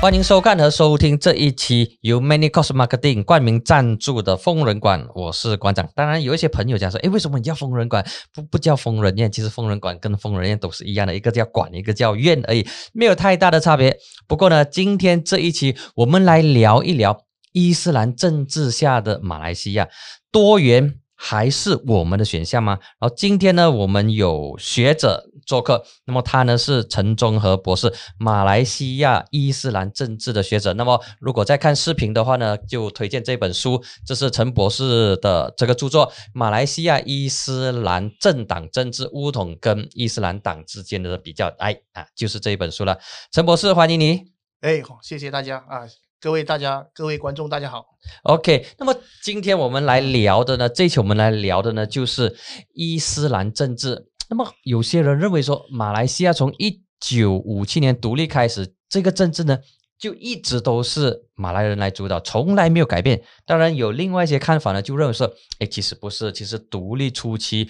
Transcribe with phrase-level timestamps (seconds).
[0.00, 5.86] 欢迎收看和收听这一期由 Many Cost Marketing 冠名赞助的疯人馆，我是馆长。
[5.94, 8.02] 当然，有一些朋友讲说，诶，为什么你叫疯人馆，
[8.34, 9.30] 不不叫疯人院？
[9.30, 13.94] 其实疯人馆跟疯人院都是一样的，一个叫馆，一个叫院而已，没有太大的差别。
[14.26, 19.86] 不过呢，今天这一期我们来聊一聊伊斯兰政治下的马来西亚
[20.32, 20.94] 多元。
[21.22, 22.78] 还是我们的选项吗？
[22.98, 30.72] 然后今天呢，我们有学者做客，那么他呢是陈忠和博士，马来西亚伊斯兰政治的学者。
[30.74, 41.48] 那么如果在看视频的话呢，就推荐这本书，这是陈博士的这个著作《马来西亚伊斯兰政党政治乌统跟伊斯兰党之间的比较》。
[41.58, 42.98] 哎啊，就是这一本书了。
[43.32, 44.22] 陈博士，欢迎你。
[44.60, 45.88] 哎，好，谢谢大家啊。
[46.20, 47.86] 各位大家，各位观众，大家好。
[48.24, 52.36] OK，那么今天我们来聊的呢，这期我们来聊的呢，就是
[52.74, 54.09] 伊斯兰政治。
[54.30, 59.58] 那么有些人认为说，马来西亚从一九五七年独立开始，这个政治呢，
[59.98, 63.20] 就一直都是马来人来主导，从来没有改变。
[63.44, 65.28] 当然，有另外一些看法呢，就认为说，
[65.58, 67.68] 哎，其实不是，其实独立初期，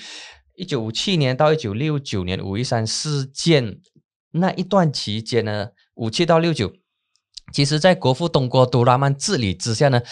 [0.55, 3.81] 一九五七年到一九六九年五一三事件
[4.33, 6.71] 那一段期间呢，五七到六九。
[7.55, 10.03] 其实，在国父东郭都拉曼治理之下呢，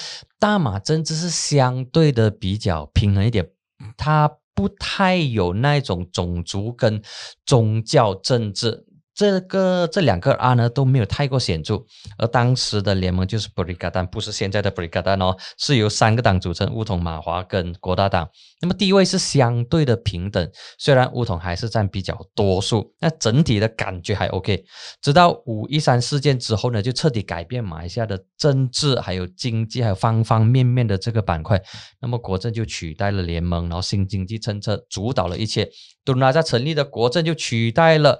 [0.40, 3.50] 大马政治是相对的比较平衡一点，
[3.98, 4.28] 它
[4.58, 7.00] 不太有那种种族跟
[7.46, 8.87] 宗教政治。
[9.18, 11.82] 这个这两个啊呢都没有太过显著，
[12.18, 18.28] 而当时的联盟就是 Perikatan，不是现在的 Perikatan 哦，是由三个党组成，乌统、马华跟国大党。
[18.60, 24.64] 那么地位是相对的平等，虽然乌统还是占比较多数，那整体的感觉还 OK。
[25.02, 31.60] 直到五一三事件之后呢，就彻底改变马来西亚的政治、还有经济、还有方方面面的这个板块。
[32.00, 35.68] 那么国政就取代了联盟，然后新经济政策主导了一切。
[36.04, 38.18] 敦拉在成立的国政就取代了。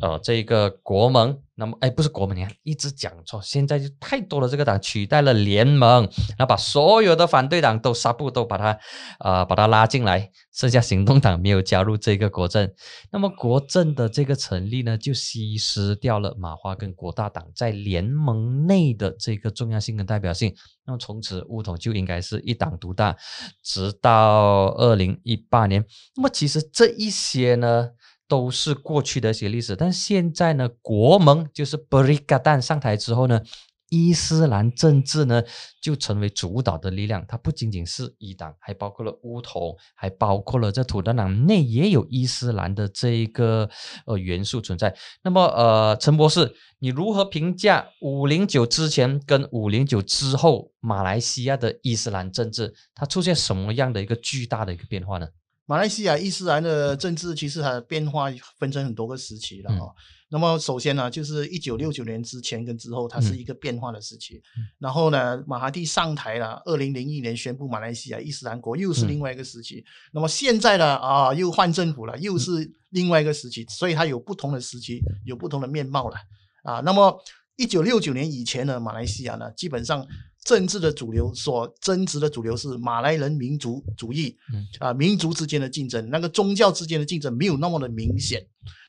[0.00, 4.48] 呃，这个国盟，那么哎，不是国盟，你看一直讲错，现在就太多了。
[4.48, 6.02] 这个党取代了联盟，
[6.36, 8.78] 然后把所有的反对党都杀不都把它，
[9.20, 12.70] 呃，把它拉进来，剩下行动党没有加入这个国政。
[13.10, 20.54] 那么国政的这个成立呢，就稀释掉了马华跟国大党在联盟内的这个重要性跟代表性。
[20.84, 23.16] 那么从此乌统就应该是一党独大，
[23.62, 25.84] 直到二零一八年。
[26.14, 27.88] 那么其实这一些呢？
[28.28, 33.40] 都是过去的一些历史，但现在呢，国盟就是 Berikatan 上台之后呢，
[33.88, 35.42] 伊斯兰政治呢
[35.80, 37.24] 就成为主导的力量。
[37.28, 43.70] 它不仅仅是一党，还包括了乌统，还包括了在土德党内也有伊斯兰的这一个
[44.06, 44.96] 呃元素存在。
[45.22, 52.74] 那么呃，陈博士，你如何评价五零九之前跟五零九之后马来西亚的伊斯兰政治？
[52.92, 55.28] 它出现什么样的一个巨大的一个变化呢？
[55.66, 58.26] 马来西亚伊斯兰的政治其实它的变化
[58.58, 59.90] 分成很多个时期了啊。
[60.28, 64.42] 那么首先呢，就是一九六九年之前跟之后，它是一个变化的时期。
[64.78, 69.84] 然后呢，马哈蒂上台了，二零零一年宣布马来西亚伊斯兰国，又是另外一个时期。
[70.12, 73.64] 那么现在呢，啊，又换政府了，又是另外一个时期。
[73.68, 76.16] 所以它有不同的时期，有不同的面貌了
[76.62, 76.80] 啊。
[76.80, 77.20] 那么
[77.56, 80.06] 一九六九年以前呢，马来西亚呢，基本上。
[80.46, 84.36] 政治的主流所争执的主流是马来人民族主义，
[84.78, 88.40] 啊，民族之间的竞争，那个宗教之间的竞争没有那么的明显。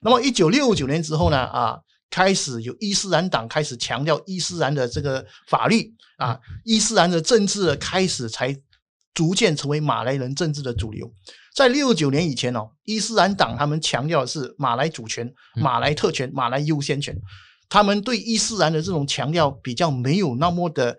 [0.03, 1.79] 那么一九六九年之后呢，啊，
[2.11, 8.55] 开始有伊斯兰党开始强调伊斯兰的这个法律，啊，伊斯兰的政治开始才
[9.15, 11.11] 逐渐成为马来人政治的主流。
[11.55, 17.19] 在六九年以前哦，伊斯兰党他们强调的是马来主权、马来特权、马来优先权，
[17.67, 20.95] 他们对伊斯兰的这种强调比较没有那么的。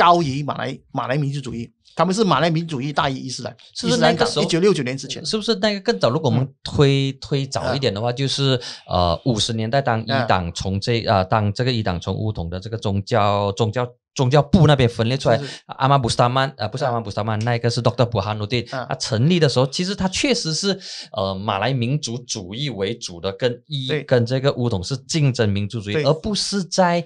[0.00, 3.54] 高于马来马来民族主义，他们是马来民族主义大于伊斯兰。
[3.74, 4.44] 是不是那个时候？
[4.46, 6.08] 一九六九年之前，是不是那个更早？
[6.08, 8.58] 如果我们推推早一点的话，就是
[8.88, 20.80] 呃五十年代，当一党从这啊，当这个一党从乌统的这个宗教宗教宗教部那边分裂出来，阿曼布斯塔曼啊，不是阿曼布斯塔曼，那个是 Doctor 布哈努蒂，他成立的时候，其实他确实是
[21.12, 27.04] 呃马来民族主义为主的，跟一跟这个乌统是竞争民族主义，而不是在。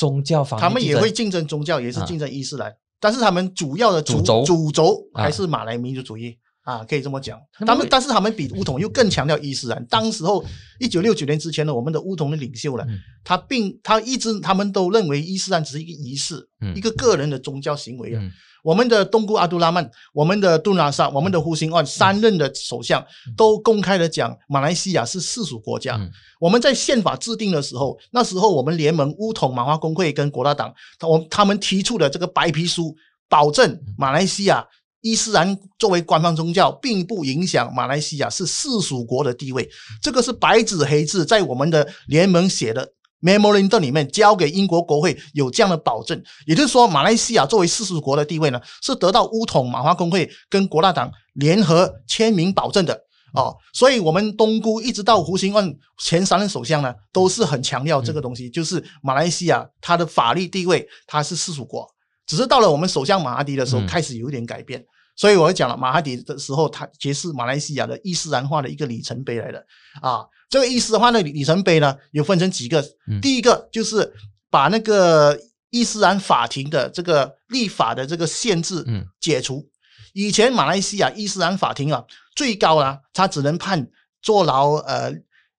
[0.00, 6.38] 宗教方面，他们也会竞争宗教，也是竞争伊斯兰，但是他们主要的主轴主轴还是马来民族主义
[6.70, 7.38] 啊，可以这么讲。
[7.66, 9.84] 他们但是他们比乌统又更强调伊斯兰。
[9.86, 10.44] 当时候
[10.78, 12.84] 一九六九年之前呢，我们的乌统的领袖呢，
[13.24, 18.22] 他并他一直他们都认为伊斯兰只是一个仪式，一个个人的宗教行为啊。
[18.62, 23.02] 我们的东姑阿杜拉曼、我们的杜拉萨、我们的胡兴万三任的首相
[23.34, 25.98] 都公开的讲，马来西亚是世俗国家。
[26.38, 32.94] 我们在宪法制定的时候，那时候我们联盟乌统马华工会跟国大党，我他们提出的这个白皮书，
[33.30, 34.62] 保证马来西亚
[35.00, 39.68] 伊斯兰作为官方宗教，并不影响马来西亚是世俗国的地位。
[40.02, 42.86] 这个是白纸黑字在我们的联盟写的
[43.22, 46.22] memorandum 里面交给英国国会有这样的保证。
[46.46, 53.00] 也就是说，马来西亚作为世俗国的地位呢，是得到乌统马华工会跟国大党联合签名保证的。
[53.32, 61.86] 哦，所以，我们东姑一直到胡兴旺前三任首相呢，都是很强调这个东西，就是马来西亚它的法律地位它是世俗国，
[62.30, 64.80] 只是到了我们首相马哈迪的时候开始有一点改变。
[65.16, 69.58] 所以我讲了，马哈迪的时候，他也是马来西亚的伊斯兰化的一个里程碑来的
[70.00, 70.24] 啊。
[70.48, 72.80] 这个伊斯兰化的里程碑呢，有分成几个，
[73.20, 74.14] 第一个就是
[74.48, 75.36] 把那个
[75.70, 78.84] 伊斯兰法庭的这个立法的这个限制
[79.20, 79.68] 解除。
[80.12, 82.04] 以前马来西亚伊斯兰法庭啊。
[82.36, 83.86] 最高啊，他只能判
[84.22, 85.12] 坐牢呃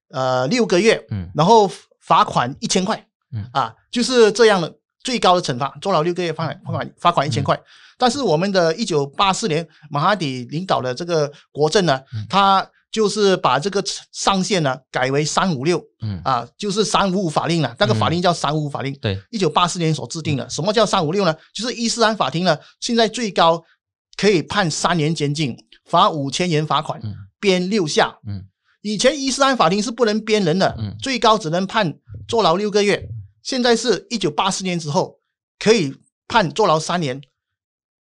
[0.10, 1.70] 呃六个月，嗯，然后
[2.00, 7.60] 罚款一千块，嗯啊，就是这样的最高的惩罚，坐牢六个月，罚款罚款罚款一千块。
[7.98, 20.50] 但是我们的一九八四年马哈迪领导的这个国政呢，他就是把这个上限呢改为三五六，嗯啊，就是三五五法令了，那个法令叫三五五法令，对，一九八四年所制定的。
[20.50, 21.36] 什么叫三五六呢？
[21.54, 23.64] 就是伊斯兰法庭呢，现在最高
[24.18, 25.56] 可以判三年监禁。
[25.86, 27.02] 罚五千元罚款，
[27.38, 28.18] 鞭六下。
[28.26, 28.46] 嗯，
[28.82, 31.94] 以前伊斯兰法庭是不能鞭人的，最高只能判
[32.30, 33.10] 坐牢六个月。
[33.44, 35.20] 现在是一九八四年之后，
[35.60, 35.96] 可以
[36.28, 37.22] 判坐牢三年，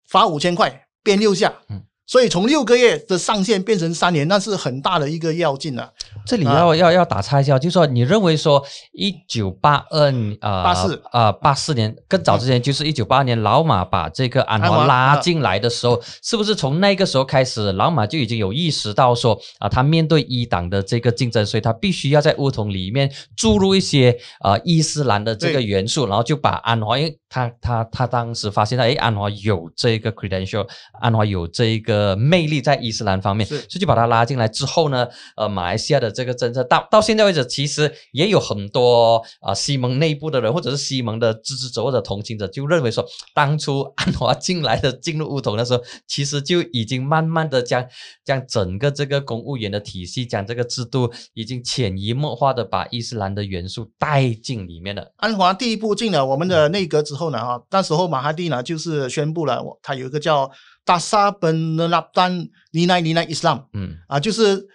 [0.04, 1.62] 罚五千块，鞭六下。
[1.68, 1.84] 嗯。
[2.10, 5.92] 所以从六个月的上限变成三年，那是很大的一个要进了。
[6.26, 8.60] 这里要要要打岔一下，就是说你认为说
[8.90, 11.02] 一九八二呃八四。
[11.12, 30.68] 呃八四年更早之前，就是一九八二年老马把这个安华拉进来的时候，是不是从那个时候开始，老马就已经有意识到说啊，他面对一党的这个竞争，所以他必须要在乌统里面注入一些呃伊斯兰的这个元素，然后就把安华，因为他他他当时发现到，哎，安华有这个 credential，
[31.00, 32.00] 安华有这个。
[32.00, 35.06] 呃，魅力在伊斯兰方面，所以就把他拉进来之后呢，
[35.36, 43.04] 呃，马来西亚的这个政策到到现在为止，其实也有很多啊西蒙内部的人，或者是西蒙的支持者或者同情者，就认为说，
[43.34, 47.86] 当初 安华进来的进入乌统的时候，其实就已经慢慢的将
[48.24, 55.12] 将整个这个公务员的体系，将这个制度已经潜移默化的把伊斯兰的元素带进里面了。
[55.16, 60.50] 安华第一步进了我们的内阁之后呢，哈，那时候马哈蒂呢就是宣布了，我他有一个叫。
[60.82, 63.96] 达萨本拉丹尼奈尼奈伊斯兰，嗯。
[64.08, 64.66] 啊，就是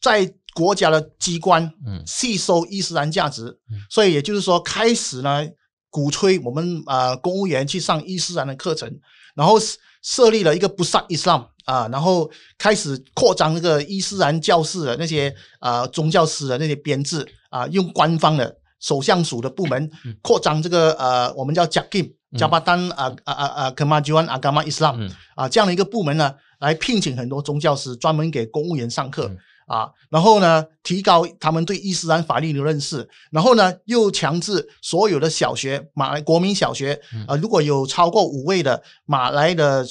[0.00, 3.58] 在国家的机关，嗯，吸收伊斯兰价值，
[3.90, 5.48] 所以也就是说，开始呢，
[5.90, 9.00] 鼓吹我们啊公务员去上伊斯兰的课程，
[9.34, 9.56] 然后
[10.02, 11.44] 设立了一个不萨伊斯兰。
[11.64, 17.26] 啊，然后开始扩张那个伊斯兰教士的那些啊宗教师的那些编制。
[17.50, 19.90] 啊，用官方的首相署的部门
[20.22, 22.14] 扩张这个呃，我们叫贾金。
[22.36, 29.34] 加巴丹啊啊啊啊，Kemajuan Agama Islam 啊，这样的一个部门呢，来聘请很多宗教师，专门给公务员上课
[29.66, 39.86] 啊，然后呢，提高他们对伊斯兰法律的认识，然后呢，又强制所有的小学马来国民小学啊，如果有超过五位的马来的。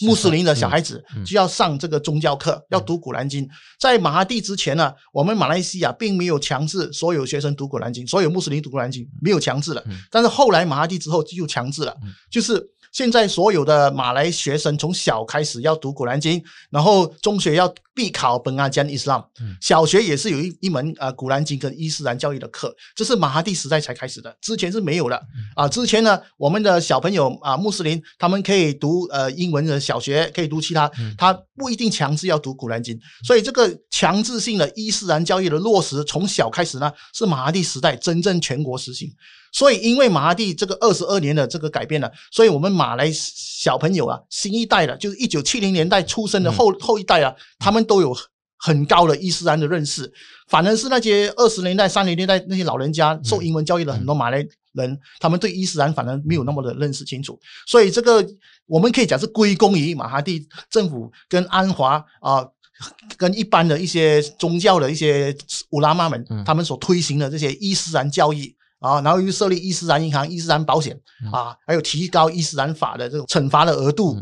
[0.00, 3.48] 穆斯林的小孩子就要上这个宗教课，要读古兰经。
[3.78, 9.84] 在马哈蒂之前呢，我们马来西亚并没有强制所有学生读古兰经，所有穆斯林读古兰经没有强制的。
[10.10, 11.96] 但是后来马哈蒂之后就强制了，
[12.30, 12.70] 就是。
[12.92, 19.24] 现在所有的马来学生从小开始要读古兰经，然后中学要必考本阿江伊斯兰，
[19.58, 25.18] 小学也是有一一门呃古兰经跟伊斯兰教育的课，这是马哈蒂时代才开始的，之前是没有的。
[25.54, 25.66] 啊。
[25.66, 39.10] 之前呢，我们的小朋友啊，穆斯林他们可以读呃英文的小学，可以读其他，他不一定强制要读古兰经，所以这个强制性的伊斯兰教育的落实，从小开始呢，是马哈蒂时代真正全国实行。
[39.52, 48.14] 所以，因为马哈蒂这个二十二年的这个改变了，所以我们马来小朋友啊，新一代的，就是一九七零年代出生的后后一代啊，他们都有
[48.58, 50.12] 很高的伊斯兰的认识。
[50.48, 57.38] 反而是那些二十年代、三零年代那些老人家受英文教育的很多马来人，他们对伊斯兰反而没有那么的认识清楚。
[57.66, 58.24] 所以，这个
[58.66, 62.46] 我们可以讲是归功于马哈蒂政府跟安华啊，
[63.16, 65.36] 跟一般的一些宗教的一些
[65.70, 68.54] 乌拉玛们，他们所推行的这些伊斯兰教义。
[68.78, 70.94] 啊，然后又设立伊斯兰银行、伊斯兰保险
[71.32, 74.14] 啊，还有提高伊斯兰法的这种惩罚的额度。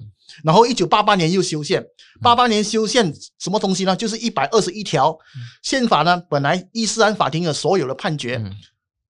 [0.43, 1.85] 然后一九八八年又修宪，
[2.21, 3.95] 八八年修宪什么东西呢？
[3.95, 5.17] 就是一百二十一条。
[5.63, 6.21] 宪法呢。
[6.29, 8.43] 本来伊斯兰法庭的所有的判决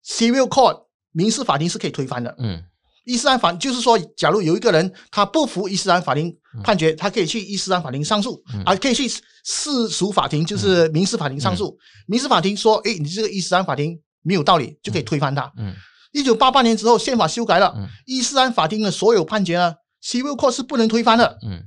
[0.06, 2.34] ，civil court 民事法庭是可以推翻的。
[2.38, 2.62] 嗯，
[3.04, 11.78] 伊斯兰法就是说，假如有一个人他不服伊斯兰法庭判决，他可以去伊斯兰法庭上诉，啊，可以去世俗法庭，就是民事法庭上诉。
[12.06, 13.98] 民事法庭说，哎，你这个伊斯兰法庭。
[14.26, 15.52] 没有道理就可以推翻他。
[15.58, 15.74] 嗯，
[16.10, 17.74] 一九八八年之后宪法修改了，
[18.06, 19.74] 伊斯兰法庭的所有判决呢
[20.04, 21.38] ，civil court 是不能推翻的。
[21.42, 21.62] 嗯，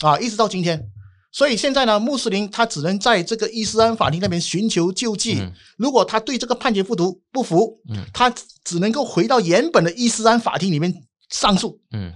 [0.00, 0.90] 啊，一直到今天。
[1.30, 5.38] 所以现在呢，穆斯林他只能在这个伊斯兰法庭那边寻求救济。
[5.76, 7.78] 如果他对这个判决不服不服，
[8.14, 8.32] 他
[8.64, 10.92] 只能够回到原本的伊斯兰法庭里面
[11.28, 11.78] 上诉。
[11.92, 12.12] 嗯，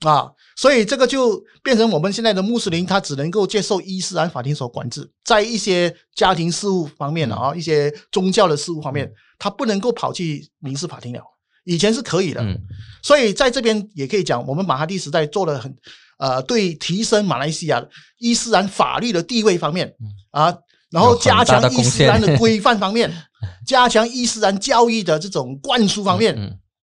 [0.00, 11.20] 啊，所以这个就变成我们现在的穆斯林，他只能够接受伊斯兰法庭所管制，在一些家庭事务方面啊，一些宗教的事务方面，他不能够跑去民事法庭了。
[11.66, 12.40] 以前是可以的，
[13.02, 15.76] 所以在这边也可以讲，我们马哈蒂时代做了很。
[16.18, 17.84] 呃，对提升马来西亚
[18.16, 19.94] 伊斯兰法律的地位方面
[20.30, 20.44] 啊，
[20.90, 23.12] 然后加强伊斯兰的规范方面，
[23.66, 26.34] 加强伊斯兰教育的这种灌输方面，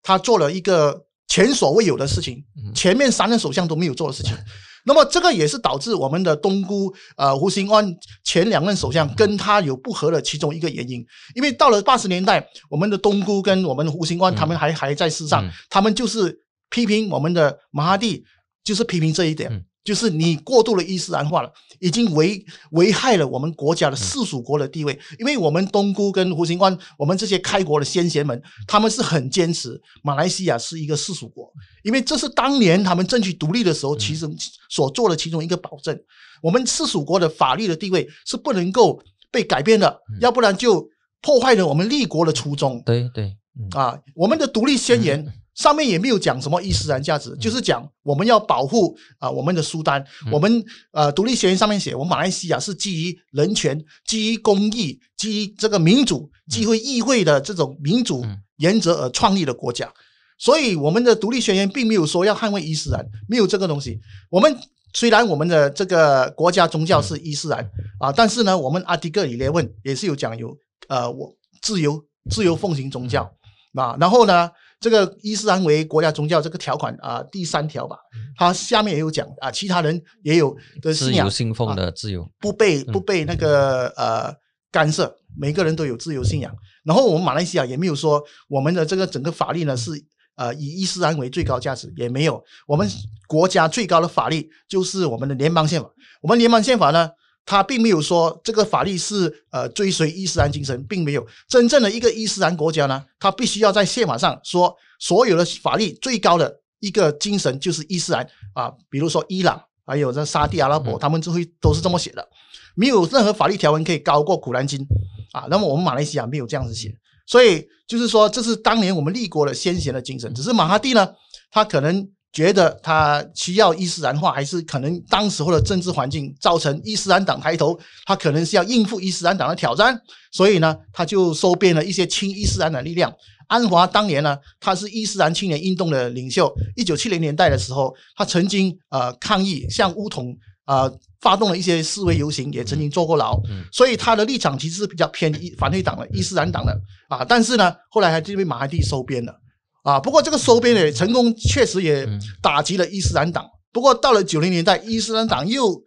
[0.02, 4.36] 他做了一个前所未有的事情，前面三任首相都没有做的事情。
[4.84, 16.36] 那么这个也是导致我们的东姑呃胡兴安前两任首相跟他有不和的其中一个原因，因为到了八十年代，我们的东姑跟我们的胡兴安他们还还在世上，他们就是
[16.70, 18.24] 批评我们的马哈蒂。
[18.64, 19.50] 就是批评这一点，
[19.84, 24.96] 就是你过度的伊斯兰化了，已经危危害了我们国家的世俗国的地位。
[25.18, 34.28] 因为我们东姑跟胡兴官，我们这些开国的先贤们，他们是很坚持马来西亚是一个世俗国，因为这是当年他们争取独立的时候，其实
[34.68, 35.98] 所做的其中一个保证。
[36.40, 40.88] 我们世俗国的法律的地位是不能够被改变的，要不然就
[41.20, 42.80] 破坏了我们立国的初衷。
[42.86, 43.36] 对对，
[43.72, 45.41] 啊，我们的独立宣言。
[45.54, 58.24] 上面也没有讲什么伊斯兰价值，就是讲我们要保护啊我们的苏丹，我们呃独立宣言上面写，我们马来西亚是基于人权、基于公益、基于这个民主、基于议会的这种民主
[58.56, 59.92] 原则而创立的国家，
[60.38, 64.00] 所以我们的独立宣言并没有说要捍卫伊斯兰，没有这个东西。
[64.30, 64.56] 我们
[64.94, 70.56] 虽然我们的这个国家宗教是伊斯兰啊，但是呢，我们阿迪格里列问也是有讲有
[70.88, 71.30] 呃我
[71.60, 73.30] 自由自由奉行宗教。
[73.74, 74.50] 啊，然后呢。
[74.82, 77.96] 这个伊斯兰为国家宗教这个条款啊，第三条吧，
[78.36, 84.34] 它下面也有讲啊，其他人也有的自由信奉的自由，不被不被那个呃
[84.72, 86.52] 干涉，每个人都有自由信仰。
[86.84, 89.92] 然后我们马来西亚也没有说我们的这个整个法律呢是
[90.34, 92.42] 呃以伊斯兰为最高价值，也没有。
[92.66, 92.86] 我们
[93.28, 95.88] 国家最高的法律就是我们的联邦宪法，
[96.20, 97.08] 我们联邦宪法呢。
[97.44, 112.26] 他并没有说这个法律是呃追随伊斯兰精神，并没有真正的一个伊斯兰国家呢，他必须要在宪法上说所有的法律最高的一个精神就是伊斯兰啊，比如说伊朗还有这沙地阿拉伯，他们就会都是这么写的，
[112.74, 114.86] 没有任何法律条文可以高过古兰经
[115.32, 115.46] 啊。
[115.50, 116.94] 那么我们马来西亚没有这样子写，
[117.26, 121.08] 所以就是说这是当年我们立国的先贤的精神，只是马哈蒂呢，
[121.50, 122.08] 他可能。
[122.32, 130.00] 觉得他需要伊斯兰化，还是可能当时候的政治环境造成伊斯兰党抬头，他可能是要应付伊斯兰党的挑战，
[130.32, 133.12] 所以呢，他就收编了一些亲伊斯兰的力量。
[133.48, 140.34] 安华当年呢，他是伊斯兰青年运动的领袖，一九七零年代的时候，他曾经呃抗议，向乌统
[140.64, 143.38] 呃发动了一些示威游行，也曾经坐过牢，
[143.70, 146.74] 所以他的立场其实是比较偏伊反对党的伊斯兰党的
[147.10, 149.41] 啊，但是呢，后来还是被马哈蒂收编了。
[149.82, 152.08] 啊，不过这个收编也成功，确实也
[152.40, 153.44] 打击了伊斯兰党。
[153.72, 155.82] 不过到了九零年代，伊斯兰党又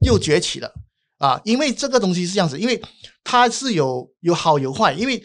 [0.00, 0.70] 又崛起了
[1.18, 1.40] 啊！
[1.44, 2.82] 因为这个东西是这样子，因为
[3.24, 5.22] 它是有有好有坏，因为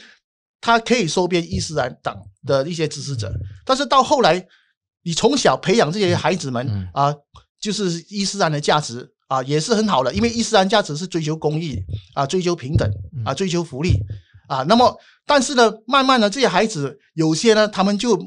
[0.62, 3.34] 它可以收编伊斯兰党的一些支持者，
[3.66, 4.46] 但是到后来，
[5.04, 7.14] 你从小培养这些孩子们啊，
[7.60, 11.78] 就是伊斯兰的价值啊，也是很好的，因为伊斯兰价值是追求公益
[12.14, 12.90] 啊，追求平等
[13.26, 14.00] 啊，追求福利。
[14.50, 18.20] 啊，那么，但是呢，慢慢的，这些孩子有些呢，他们就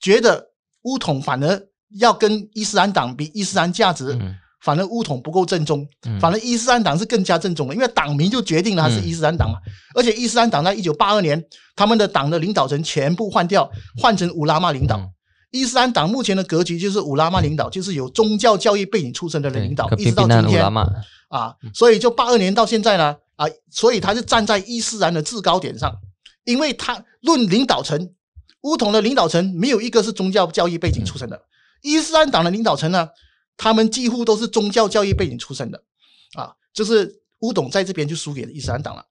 [0.00, 0.50] 觉得
[0.82, 1.62] 乌统反而
[1.98, 4.18] 要跟伊斯兰党比，伊斯兰价值，
[4.60, 5.86] 反而乌统不够正宗，
[6.20, 9.58] 反而伊斯兰党是更加正宗的，因为党名就决定了他是伊斯兰党嘛。
[9.94, 11.42] 而且伊斯兰党在一九八二年，
[11.74, 15.00] 他们的党的领导层全部换掉，换成乌拉玛领导。
[15.52, 20.62] 伊斯兰党目前的格局就是乌拉玛领导，就是有宗教教育背景出身的人领导，一直到今天。
[21.28, 23.16] 啊，所以就八二年到现在呢。
[23.36, 25.94] 啊，所以他就站在伊斯兰的制高点上，
[26.46, 28.14] 因为他论领导层，
[28.62, 31.38] 乌统的领导层没有一个是宗教教育背景出身的，
[31.82, 33.08] 伊斯兰党的领导层呢，
[33.56, 35.82] 他们几乎都是宗教教育背景出身的，
[36.34, 39.04] 啊，就是乌统在这边就输给了伊斯兰党了。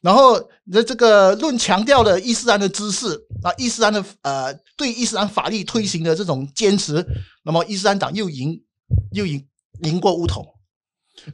[0.00, 7.06] 然后那这个论强调的伊斯兰的知识啊，伊斯兰的呃对伊斯兰法律推行的这种坚持，
[7.44, 8.62] 那么伊斯兰党又赢
[9.12, 9.46] 又赢
[9.82, 10.46] 赢过乌统。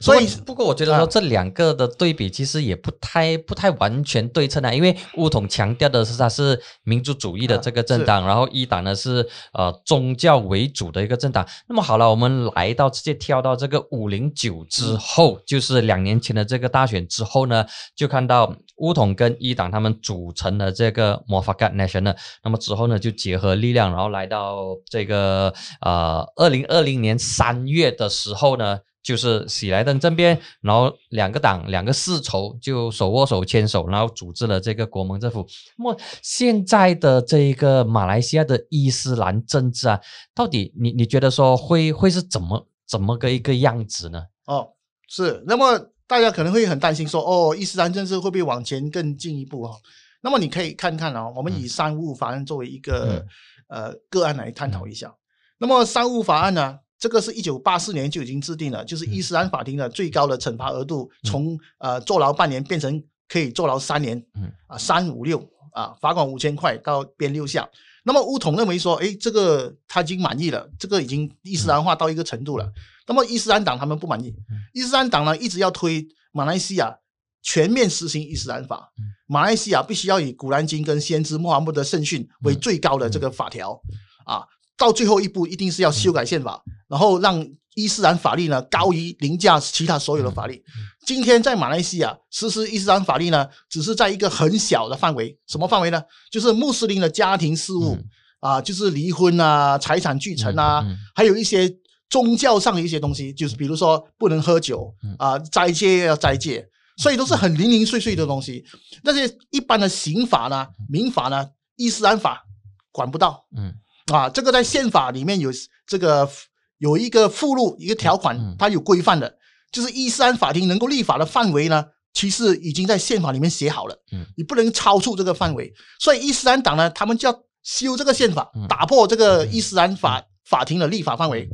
[0.01, 11.47] 所以，不过我觉得说这两个的对比其实也不太不太完全对称啊，因为乌统强调的是它是民族主义的这个政党，然后一党呢是呃宗教为主的一个政党。
[11.67, 17.65] 那么好了，我们来到直接跳到这个五零九之后，就是两年前的这个大选之后呢，
[17.95, 28.79] 就看到乌统跟一党他们组成了这个 m o f a k a National，那么之后呢就结合力量，然后来到这个呃二零二零年三月的时候呢。
[29.07, 35.47] 就是喜来登政变，然后两个党两个世仇就手握手牵手，然后组织了这个国盟政府。
[35.77, 39.97] 那么现在的这一个马来西亚的伊斯兰政治啊，
[40.35, 44.21] 到底你你觉得说会会是怎么怎么个一个样子呢？
[44.45, 44.67] 哦，
[45.07, 45.41] 是。
[45.47, 49.77] 那么大家可能会很担心说，哦，伊斯兰政治会不会往前更进一步哦？
[50.19, 53.25] 那么你可以看看哦，我们以三五法案作为一个
[53.69, 55.15] 呃个案来探讨一下。
[55.59, 64.21] 那么三五法案呢，这个是一九八四年就已经制定了，就是伊斯兰法庭的最高的惩罚额度从呃坐牢半年变成可以坐牢三年，
[64.67, 65.37] 啊三五六
[65.71, 67.69] 啊罚款五千块到鞭六下。
[68.03, 72.71] 那么乌统认为说，哎，这个他已经满意了，这个已经伊斯兰化到一个程度了。
[73.05, 74.33] 那么伊斯兰党他们不满意，
[74.73, 76.97] 伊斯兰党呢一直要推马来西亚
[77.43, 78.89] 全面实行伊斯兰法，
[79.27, 83.79] 马来西亚必须要以古兰经跟先知穆罕默德圣训为最高的这个法条
[84.25, 84.43] 啊，
[84.77, 90.63] 到最后一步一定是要修改宪法，然后让伊斯兰法律呢高于凌驾其他所有的法律。
[91.05, 96.01] 今天在马来西亚实施伊斯兰法律呢，只是在一个很小的范围，什么范围呢？
[96.31, 97.97] 就是穆斯林的家庭事务
[98.39, 101.73] 啊，就是离婚啊、财产继承啊，还有一些
[102.09, 106.67] 宗教上的一些东西，就是比如说不能喝酒啊，斋戒要斋戒，
[106.97, 108.63] 所以都是很零零碎碎的东西。
[109.03, 112.43] 那些一般的刑法呢、民法呢、伊斯兰法
[112.91, 113.45] 管不到。
[113.55, 113.73] 嗯，
[114.13, 115.51] 啊，这个在宪法里面有
[115.85, 116.29] 这个
[116.77, 119.37] 有一个附录一个条款，它有规范的。
[119.69, 124.01] 就是伊斯兰法庭能够立法的范围呢，其实已经在宪法里面写好了。
[124.13, 131.49] 嗯，你不能超出这个范围，所以伊斯兰党呢，他们就要修这个宪法，打破这个伊斯兰法法庭的立法范围。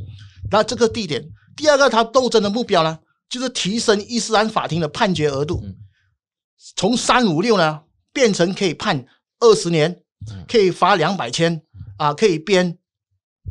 [0.50, 1.24] 那这个地点，
[1.56, 5.60] 第二个他斗争的目标呢，就是提升伊斯兰法庭的判决额度，
[6.76, 7.80] 从三五六呢
[8.12, 9.04] 变成可以判
[9.40, 10.02] 二十年，
[10.46, 11.60] 可以罚两百千
[11.96, 12.78] 啊，可以编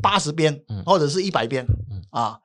[0.01, 1.65] 八十编或者是一百编
[2.11, 2.39] 啊。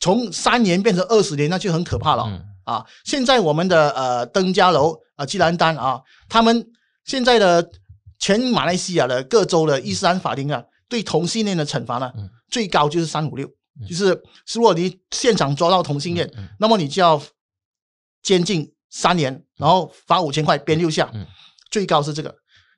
[0.00, 2.24] 从三年变成二十年，那就很可怕了
[2.64, 2.84] 啊！
[3.04, 6.66] 现在我们的呃登嘉楼啊、吉兰丹啊，他们
[7.04, 7.70] 现在的
[8.18, 12.12] 全马来西亚的各州的伊斯兰法庭啊，对同性恋的惩罚呢，
[12.50, 13.48] 最高就是三五六，
[13.88, 14.20] 就是
[14.52, 17.22] 如果你现场抓到同性恋，那么你就要
[18.22, 21.10] 监禁三年，然后罚五千块，鞭六下，
[21.70, 22.34] 最高是这个。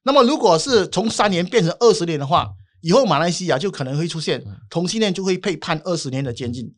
[0.07, 2.49] 那么如果是从三年变成二十年的话，
[2.81, 4.41] 以后马来西亚就可能会出现
[4.71, 6.73] 同性恋就会被判二十年的监禁。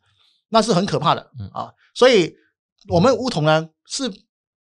[0.49, 1.21] 那是很可怕的
[1.53, 1.69] 啊！
[1.95, 2.35] 所以，
[2.88, 4.11] 我们乌统呢是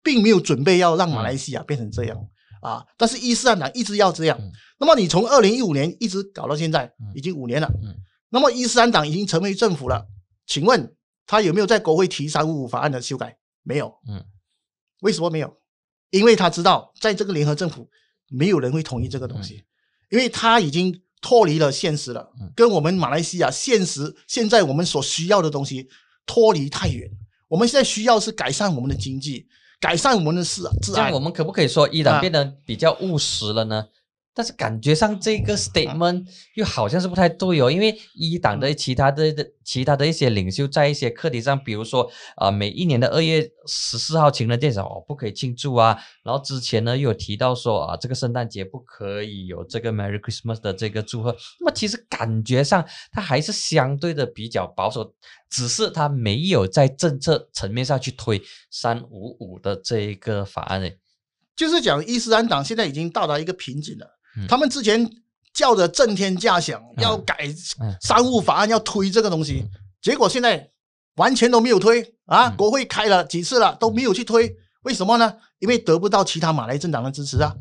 [0.03, 2.17] 并没有准备要让马来西亚变成这样
[2.61, 2.83] 啊。
[2.97, 4.37] 但是伊斯兰党一直要这样。
[4.77, 7.71] 那么，你从二零一五年一直搞到现在，已经五年了。
[8.29, 10.05] 那么，伊斯兰党已经成为政府了，
[10.45, 10.93] 请问
[11.25, 13.37] 他有没有在国会提三五五法案的修改？
[13.63, 13.93] 没有。
[14.09, 14.25] 嗯。
[14.99, 15.55] 为什么没有？
[16.09, 17.89] 因为他知道，在这个联合政府，
[18.29, 19.63] 没有人会同意这个东西，
[20.09, 21.01] 因为它已经。
[21.19, 25.89] 脱离了现实了，跟我们马来西亚现实现在我们所需要的东西
[26.27, 27.09] 脱离太远。
[27.47, 29.47] 我们现在需要是改善我们的经济，
[29.79, 31.11] 改善我们的治治安。
[31.11, 33.87] 我们可不可以说伊朗变得比较务实了呢？
[34.37, 36.23] 但是感觉上这个 statement
[36.53, 55.15] 又好像是不太对哦，因为一党的其他的的其他的一些领袖在一些课题上，比如说啊，每一年的二月十四号情人节哦不可以庆祝啊，然后之前呢又有提到说啊这个圣诞节不可以有这个 Merry Christmas 的这个祝贺，那么其实感觉上他还是相对的比较保守，
[55.49, 60.99] 只是他没有在政策层面上去推三五五的这一个法案诶，
[61.55, 64.16] 就是讲伊斯兰党现在已经到达一个瓶颈了。
[64.47, 65.09] 他们之前
[65.53, 67.47] 叫的震天价响，要改
[68.01, 69.65] 商务法案，要推这个东西，
[70.01, 70.69] 结果现在
[71.15, 72.49] 完全都没有推啊！
[72.51, 75.35] 国会开了几次了，都没有去推，为什么呢？
[75.59, 77.55] 因为得不到其他马来政党的支持啊！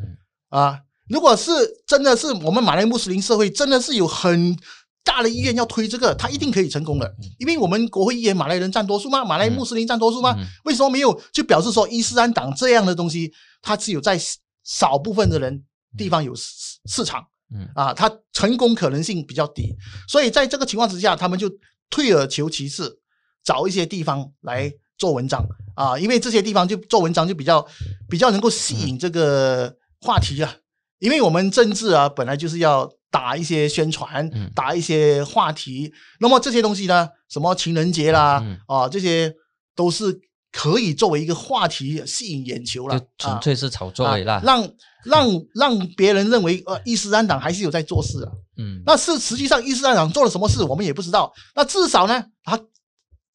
[0.50, 1.50] 啊，如果是
[1.86, 4.54] 真的是我们马来穆斯林社会真的是有很
[5.02, 9.24] 大的意愿要推这个，他一定可以成功的，因为我们国会议员马来人占多数吗？
[9.24, 10.36] 马来穆斯林占多数吗？
[10.64, 11.18] 为什么没有？
[11.32, 14.20] 就表示说伊斯兰党这样的东西，它只有在
[14.62, 15.64] 少部分的人。
[15.96, 17.68] 地方有市市场，嗯。
[17.74, 19.74] 啊，它成功可能性比较低，
[20.08, 21.50] 所以在这个情况之下，他们就
[21.90, 23.00] 退而求其次，
[23.44, 27.66] 找一些地方来做文章啊，因为这些地方就做文章就比较
[28.08, 30.54] 比较能够吸引这个话题啊，
[30.98, 39.34] 因为我们政治啊本来就是要打一些宣传，打一些话题，那么这些东西呢，什么情人节啦，啊，这些
[39.74, 40.20] 都是。
[40.56, 44.66] 可以作为一个话题吸引眼球了，纯粹是炒作了，让
[45.04, 48.32] 让让别人认为呃伊斯兰党还是有在做事啊。
[48.56, 51.30] 嗯，那是实际上伊斯兰党做了什么事，我们也不知道。
[51.54, 52.58] 那至少呢，他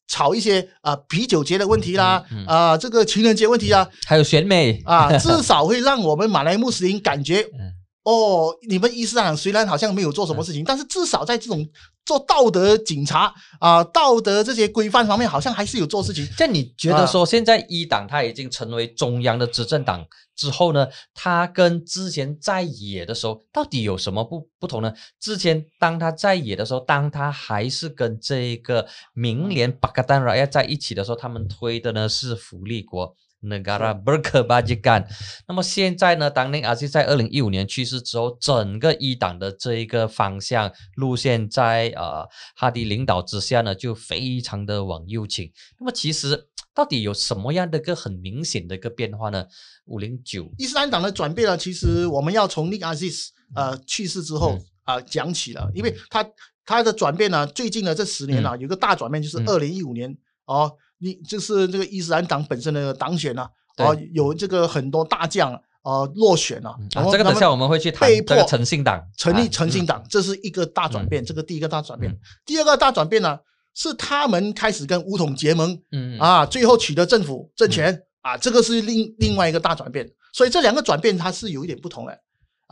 [0.08, 4.82] 炒一些啊啤酒节的问题啦，啊这个情人节问题啊，还有选美。
[4.84, 7.46] 啊，至少会让我们马来穆斯林感觉，
[8.02, 11.64] 哦，你们伊斯兰党虽然好像没有做什么事情，但是至少在这种
[12.04, 16.28] 做道德警察啊，道德这些规范方面好像还是有做事情。
[16.36, 24.92] 这你觉得说，现在一党它已经成为中央的执政党之后呢，它跟之前在野的时候到底有什么不不同呢？
[25.20, 33.14] 之前当他在野的时候，当他还是跟这个明联巴格丹拉亚在一起的时候，他们推的呢是福利国。
[33.42, 35.06] Negara berkebajikan。
[35.48, 36.30] 那么现在呢？
[36.30, 45.50] 当年阿西在二零一五年去世之后，整个一党的这一个方向路线，在呃哈迪领导之下呢，就非常的往右倾。
[45.78, 49.44] 那么其实到底有什么样的一个很明显的一个变化呢？
[49.86, 51.58] 五零九伊斯兰党的转变呢？
[51.58, 53.10] 其实我们要从尼阿西
[53.56, 56.24] 呃去世之后啊讲起了，因为他
[56.64, 60.72] 他的转变呢，最近的这十年啊，有个大转变，就是二零一五年哦。
[61.02, 66.70] 你就是这个伊斯兰党本身的党选啊，啊，有这个很多大将啊落选了。
[66.94, 71.24] 啊，这个等下我们会去谈这个诚信党成立诚信党，这是一个大转变。
[71.24, 73.36] 这个第一个大转变，第二个大转变呢，
[73.74, 80.08] 是他们开始跟武统结盟，嗯啊，最后取得政府政权啊，这个是另另外一个大转变。
[80.32, 82.18] 所以这两个转变它是有一点不同的。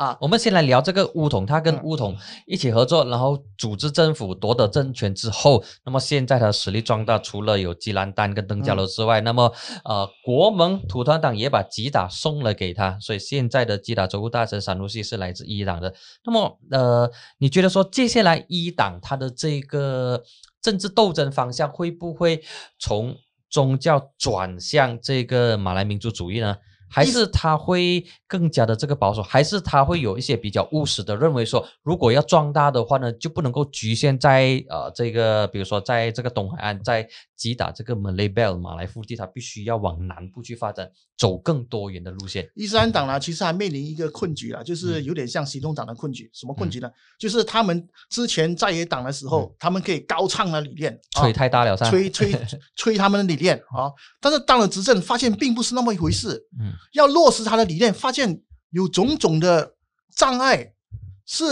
[0.01, 9.53] 啊，我们先来聊这个乌统，他跟乌统一起合作，然后组织政府夺得政权之后，那么现在他实力壮大，除了有吉兰丹跟登嘉楼之外，那么
[9.85, 15.93] 呃，国盟土团党也把吉打送了给他，所以现在的吉打州务大臣闪路西是来自伊党的。
[16.25, 20.23] 那么呃，你觉得说接下来伊党他的这个
[20.63, 22.43] 政治斗争方向会不会
[22.79, 23.15] 从
[23.51, 26.57] 宗教转向这个马来民族主义呢？
[26.91, 42.51] 还是他会更加的这个保守，还是他会有一些比较务实的认为说，如果要壮大的话呢，就不能够局限在呃这个，比如说在这个东海岸，在击打这个 Malay Belt 马来腹地，他必须要往南部去发展，走更多元的路线。
[42.55, 46.29] 伊斯兰党呢，其实还面临一个困局啊，就是有点像行动党的困局。
[46.35, 46.91] 什么困局呢？
[47.19, 52.35] 就是他们之前在野党的时候，他们可以高唱的理念，吹太大了，吹吹
[52.75, 56.47] 吹他们的理念啊，但是当了执政，发现并不是那么一回事。
[56.61, 56.73] 嗯。
[56.93, 58.41] 要落实他的理念，发现
[58.71, 59.75] 有种种的
[60.17, 60.73] 障碍，
[61.27, 61.45] 是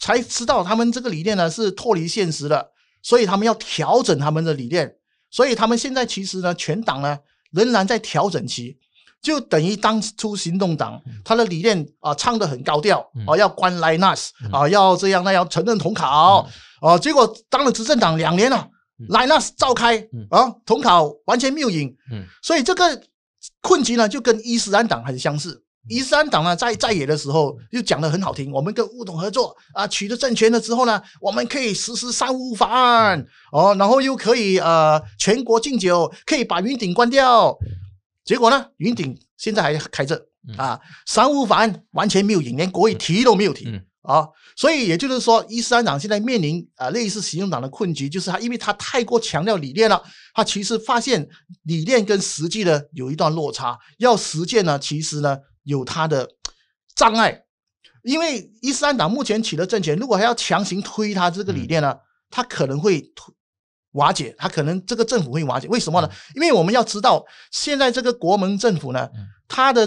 [0.00, 2.70] 才知道他们这个理念呢是脱离现实的，
[3.02, 4.96] 所以他们要调整他们的理念。
[5.30, 7.18] 所以他们现在其实呢，全党呢
[7.50, 8.78] 仍然在调整期，
[9.20, 16.48] 就等于当初行动党他的理念啊唱得很高调啊，要关莱纳斯啊，要这样那要承认统考
[16.80, 18.68] 啊，结果当了执政党两年了，
[19.08, 19.98] 莱纳斯召开
[20.30, 21.94] 啊，统考完全没有赢，
[22.40, 23.02] 所以这个。
[23.66, 25.64] 困局呢，就跟伊斯兰党很相似。
[25.88, 33.26] 伊斯兰党呢，在在野的时候就讲的很好听，我们跟乌统合作啊，取得政权了之后呢，我们可以实施三五法案。
[33.50, 37.56] 哦，然后又可以呃全国禁酒，可以把云顶关掉。
[38.24, 40.26] 结果呢，云顶现在还开着
[40.56, 43.80] 啊，三五法案完全没有赢，连国会提都没有提。
[44.06, 51.28] 啊，所以也就是说，伊斯兰党现在面临啊类似行动党的困局，就是他因为他太过强调理念了，他其实发现
[51.64, 56.30] 理念跟实际呢有一段落差，要实践呢，其实呢有他的
[56.94, 57.42] 障碍。
[58.02, 61.96] 因为伊斯兰党目前取得政权，如果还要强行推他这个理念呢，
[62.30, 63.04] 他可能会
[63.94, 65.66] 瓦解，他可能这个政府会瓦解。
[65.66, 66.08] 为什么呢？
[66.36, 69.08] 因为我们要知道，现在这个国盟政府呢，
[69.48, 69.84] 他的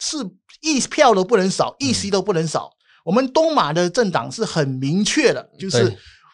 [0.00, 0.16] 是
[0.60, 2.72] 一票都不能少，一席都不能少。
[3.10, 5.92] 我们东马的政党是很明确的，就是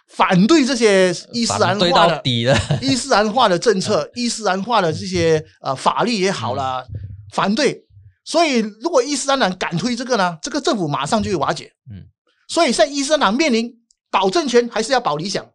[0.08, 2.20] 反对这些伊斯兰化的
[2.82, 6.86] 伊斯兰化的政策、伊斯兰化的这些呃法律也好了，
[7.32, 7.82] 反对。
[8.26, 11.72] 所以，如果伊斯兰党敢推这个呢，这个政府马上就会瓦解。
[11.90, 12.04] 嗯，
[12.46, 13.72] 所以在伊斯兰党面临
[14.10, 15.46] 保政权还是要保理想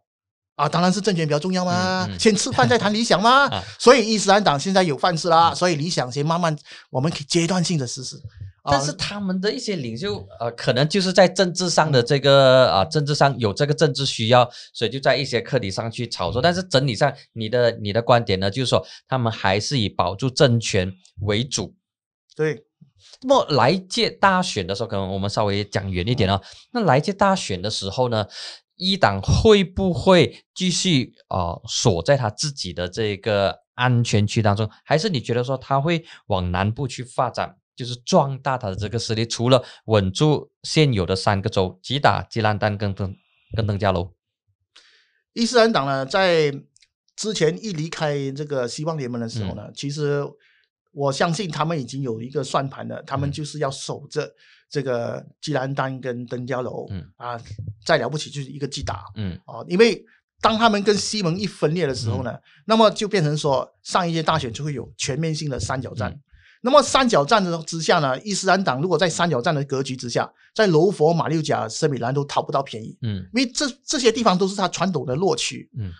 [0.56, 0.68] 啊？
[0.68, 3.48] 当然是政权比较重要嘛，先吃饭再谈理想嘛。
[3.78, 6.56] 所以伊斯兰党现在有饭吃啦，所以理想先慢慢
[6.90, 8.20] 我们可以阶段性的实施。
[8.64, 16.40] 但是他们的一些领袖，呃，可能就是在政治上的这个啊，政治上有这个政治需要，所以就在一些课题上去炒作。
[16.40, 21.74] 但是整体上，你的你的观点呢，就是说他们还是以保住政权为主。
[22.36, 22.64] 对。
[23.24, 26.40] 那么来届大选的时候，可能我们稍微讲远一点哦。
[26.72, 28.26] 那来届大选的时候呢，
[28.76, 37.56] 一党会不会继续啊锁在他自己的这个安全区当中，还是你觉得说他会往南部去发展？
[37.74, 43.14] 就是壮大他的这个实力，除了稳住现有的三个州，吉打、吉兰丹跟登
[43.56, 44.12] 跟登加楼。
[45.32, 46.52] 伊斯兰党呢，在
[47.16, 50.22] 之前一离开这个希望联盟的时候呢，其实
[50.92, 54.30] 我相信他们已经有一个算盘了，他们就是要守着
[54.68, 56.86] 这个吉兰丹跟登嘉楼。
[56.90, 57.40] 嗯啊，
[57.84, 59.04] 再了不起就是一个吉打。
[59.14, 60.04] 嗯啊，因为
[60.40, 66.20] 当他们跟西蒙一分裂的时候呢，那么就变成说上一届大选就会有全面性的三角战。
[66.64, 73.16] 那么三角战的之下呢，伊斯兰党如果在三角战的格局之下，在柔佛、马六甲、圣米兰都讨不到便宜，嗯。
[73.34, 75.90] 因为这这些地方都是他传统的落区，嗯。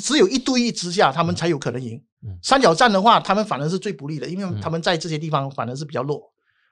[0.00, 2.00] 只有一对一之下，他们才有可能赢。
[2.24, 2.38] 嗯。
[2.40, 4.60] 三角战的话，他们反而是最不利的，因为嗯。
[4.60, 6.22] 他们在这些地方反而是比较弱。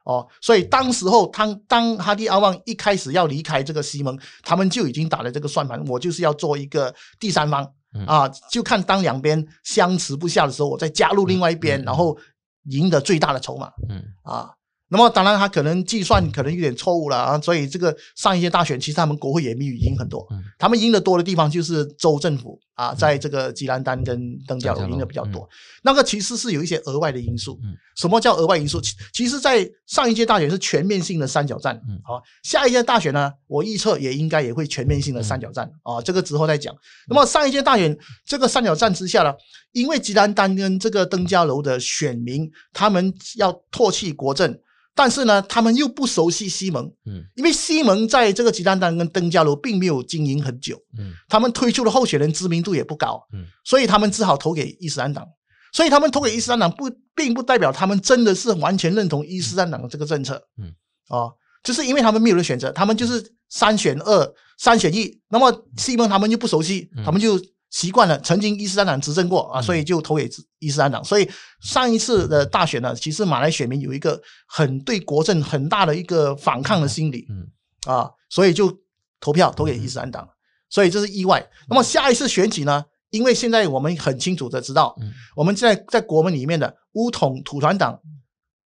[0.04, 7.68] 哦，所以当时候当当哈迪阿旺一开始要离开这个西蒙，他们就已经打了这个算盘，我就是要做一个第三方。
[7.94, 8.06] 嗯。
[8.06, 12.16] 啊，就看当两边相持不下的时候，我再加入另外一边，然后
[12.64, 14.54] 赢得最大的筹码嗯啊。
[14.88, 20.42] 那么当然，他可能计算可能有点错误了啊，所以这个上一届大选其实他们国会也没有赢很多，嗯。
[20.58, 25.48] 他们赢得多的地方就是州政府啊，在这个吉兰丹跟登嘉楼赢的比较多，
[25.82, 27.58] 那个其实是有一些额外的因素。
[27.64, 27.74] 嗯。
[27.96, 28.80] 什么叫额外因素？
[28.80, 31.98] 其其实，在上一届大选是全面性的三角战，嗯。
[32.04, 35.68] 好、下一届大选呢，我预测也应该也会全面性的三角战。
[35.82, 36.74] 啊、这个之后再讲。
[37.08, 39.32] 那么上一届大选这个三角战之下呢，
[39.72, 44.56] 因为吉兰丹跟这个登嘉楼的选民，他们要唾弃国政，
[44.94, 47.24] 但是呢，他们又不熟悉西蒙，嗯。
[47.34, 51.12] 因为西蒙在这个吉兰丹跟登嘉楼并没有经营很久，嗯。
[51.28, 53.44] 他们推出的候选人知名度也不高，嗯。
[53.64, 55.26] 所以他们只好投给伊斯兰党。
[55.72, 60.40] 所以他们投给伊斯兰党不，并不代表他们真的是完全认同伊斯兰党的这个政策。
[60.56, 60.72] 嗯，
[61.08, 61.32] 哦，
[61.64, 65.20] 就是因为他们没有人选择，他们就是三选二、三选一。
[65.28, 67.04] 那么西蒙他们又不熟悉，嗯。
[67.04, 67.36] 他们就
[67.74, 71.02] 习惯了曾经伊斯兰党执政过啊，嗯所以就投给伊斯兰党。
[71.02, 71.28] 所以
[71.60, 77.26] 上一次的大选呢，其实马来选民有一个很对国政很大的一个反抗的心理。
[77.28, 77.48] 嗯
[77.92, 78.72] 啊，所以就
[79.18, 80.28] 投票投给伊斯兰党，
[80.70, 81.44] 所以这是意外。
[81.68, 82.84] 那么下一次选举呢？
[83.10, 88.00] 因为现在我们很清楚的知道，嗯我们在在国门里面的乌统土团党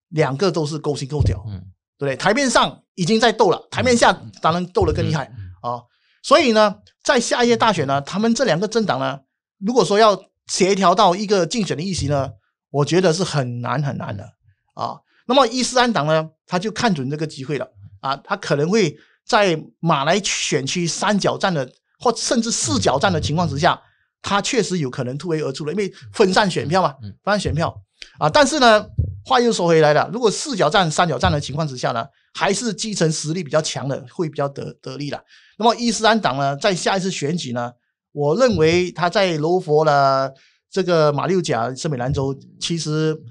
[0.09, 1.59] 两个都是勾心斗角，嗯
[1.97, 2.15] 对不对？
[2.15, 5.81] 台面上已经在斗了，台面下当然斗得更厉害嗯啊。
[6.21, 9.19] 所以呢，在下一届大选呢，他们这两个政党呢，
[9.59, 12.29] 如果说要协调到一个竞选的议席呢，
[12.71, 14.23] 我觉得是很难很难的
[14.73, 14.99] 啊。
[15.25, 17.67] 那么伊斯兰党呢，他就看准这个机会了
[18.01, 23.79] 啊，他可能会在马来选区三角战的或甚至四角战的情况之下，
[24.21, 27.79] 他确实有可能突围而出了，因为分散选票嘛嗯，分散选票
[28.17, 28.27] 啊。
[28.27, 28.85] 但是呢，
[29.23, 35.23] 话又说回来了，如果四角战、三角战的情况之下呢，还是基层实力比较强的会比较得得力的。
[35.59, 37.73] 那么伊斯兰党呢，在下一次选举呢，
[38.13, 40.33] 我认为他在柔佛了
[40.71, 43.21] 这个马六甲、圣美兰州，其实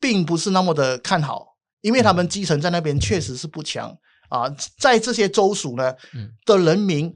[0.00, 3.94] 并不是那么的看好，因为他们基层在那边确实是不强
[4.30, 4.48] 啊。
[4.78, 7.14] 在这些州属呢嗯的人民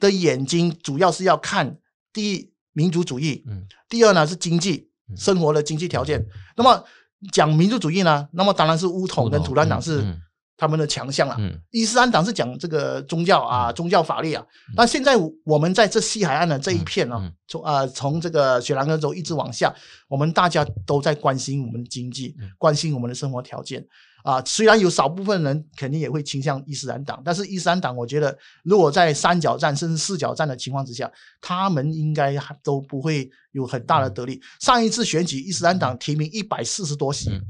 [0.00, 1.78] 的眼睛，主要是要看
[2.12, 6.26] 第一民族主义，嗯第二呢是经济嗯生活的经济条件。
[6.56, 6.84] 那么
[7.30, 10.20] 讲民族主义呢，那么当然是乌统跟土兰党是嗯
[10.58, 11.36] 他们的强项了。
[11.38, 14.44] 嗯伊斯兰党是讲这个宗教啊，宗教法律啊。
[14.76, 19.72] 那现在我们在这西海岸的这一片啊嗯嗯，从啊从这个雪兰莪州一直往下，
[20.08, 23.86] 我们大家都在关心我们的经济嗯，关心我们的生活条件
[24.24, 24.42] 啊。
[24.44, 34.40] 虽然有少部分人肯定也会倾向伊斯兰党，但是伊斯兰党我觉得，如果在三角战甚至四角战的情况之下，他们应该还都不会有很大的得利。
[34.60, 37.40] 上一次选举，伊斯兰党提名一百四十多席嗯，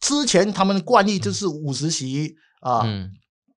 [0.00, 2.82] 之前他们惯例就是五十席啊。
[2.84, 3.10] 嗯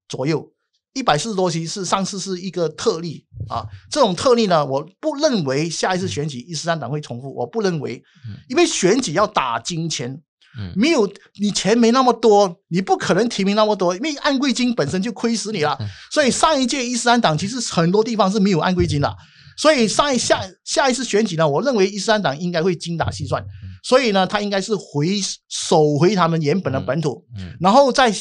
[0.10, 0.48] 左右，
[0.94, 3.66] 一百四十多席是上次是一个特例啊。
[3.90, 10.22] 这种特例呢，我不认为下一次选举伊斯兰党会重复，我不认为嗯，因为选举要打金钱，
[10.60, 15.88] 嗯没有你钱没那么多，你不可能提名那么多，因为按贵金本身就亏死你了嗯。
[16.12, 19.18] 所以上一届伊斯兰党其实很多地方是没有按贵金的。
[19.58, 23.44] 所以上一下下一次选举呢，我认为伊斯兰党应该会精打细算，
[23.84, 25.10] 所以呢，他应该是回
[25.48, 28.12] 收回他们原本的本土，嗯然后再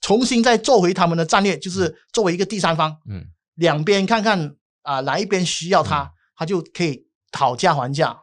[0.00, 3.24] 重新再做回他们的战略，就是作为一个第三方，嗯
[3.56, 8.16] 两边看看啊、哪一边需要他，他就可以讨价还价。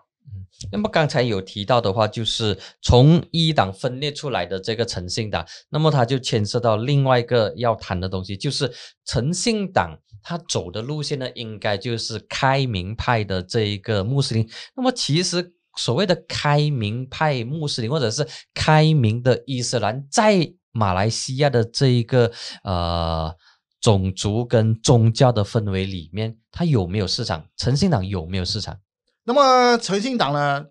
[0.72, 8.72] 那么刚才有提到的话，就是从一党分裂出来的这个诚信党，那么它就牵涉到另外一个要谈的东西，就是
[9.04, 14.50] 诚信党他走的路线呢，应该就是开明派的这一个穆斯林。
[14.74, 22.32] 那么其实所谓的开明派穆斯林，或者是开明的伊斯兰，在马来西亚的这一个
[22.64, 23.34] 呃
[23.82, 27.48] 种族跟宗教的氛围里面，它有没有市场？
[27.58, 28.80] 诚信党有没有市场？
[29.24, 30.66] 那么诚信党呢，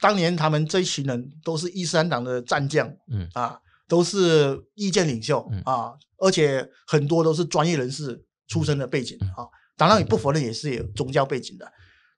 [0.00, 9.48] 当年他们这一群人都是伊斯兰党的战将嗯啊，都是意见领袖嗯啊，而且很多都是专业人士出身的背景嗯啊。
[9.76, 11.66] 当然，也不否认也是有宗教背景的。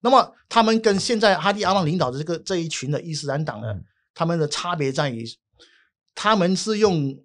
[0.01, 5.25] 那么他们跟现在哈迪阿旺领导的这个这一群的伊斯兰党呢嗯，他们的差别在于，
[6.15, 7.17] 他们是用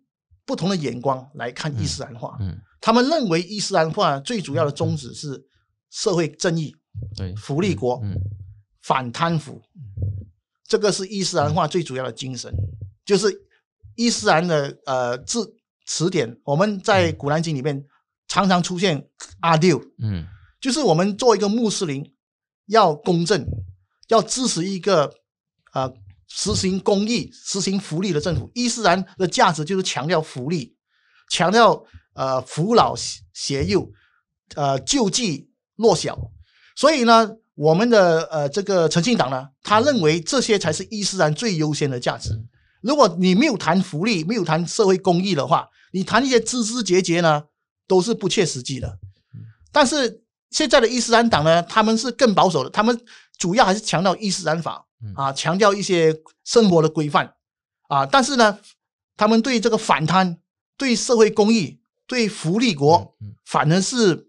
[0.46, 2.38] 不同的眼光来看伊斯兰化。
[2.40, 5.46] 嗯，他们认为伊斯兰化最主要的宗旨是
[5.90, 6.76] 社会正义、
[7.16, 8.16] 对，福利国、嗯
[8.82, 9.62] 反贪腐，
[10.68, 12.52] 这个是伊斯兰化最主要的精神。
[13.06, 13.32] 就是
[13.96, 15.56] 伊斯兰的呃字
[15.86, 17.86] 词典，我们在古兰经里面
[18.28, 19.08] 常常出现
[19.42, 20.26] 阿六，嗯。
[20.60, 22.04] 就是我们做一个穆斯林
[22.72, 23.46] 要公正，
[24.08, 25.14] 要支持一个
[25.74, 25.94] 呃
[26.28, 28.50] 实行公益、实行福利的政府。
[28.56, 30.76] 伊斯兰的价值就是强调福利，
[31.30, 32.96] 强调呃扶老
[33.34, 33.92] 携幼，
[34.56, 36.32] 呃救济弱小。
[36.76, 42.30] 所以呢，我们的呃这个诚信党呢，他认为这些才是伊斯兰最优先的价值。
[42.82, 47.44] 如果你没有谈福利，没有谈社会公益的话，你谈一些枝枝节节呢，
[47.86, 48.98] 都是不切实际的。
[49.74, 50.21] 但是
[50.52, 52.98] 现在的伊斯兰党呢，他们是更保守的，他们
[53.38, 54.86] 主要还是强调伊斯兰法
[55.16, 57.34] 啊，强调一些生活的规范
[57.88, 58.06] 啊。
[58.06, 58.60] 但是呢，
[59.18, 60.38] 他们对这个反贪、
[60.78, 64.28] 对社会公益、对福利国，反而是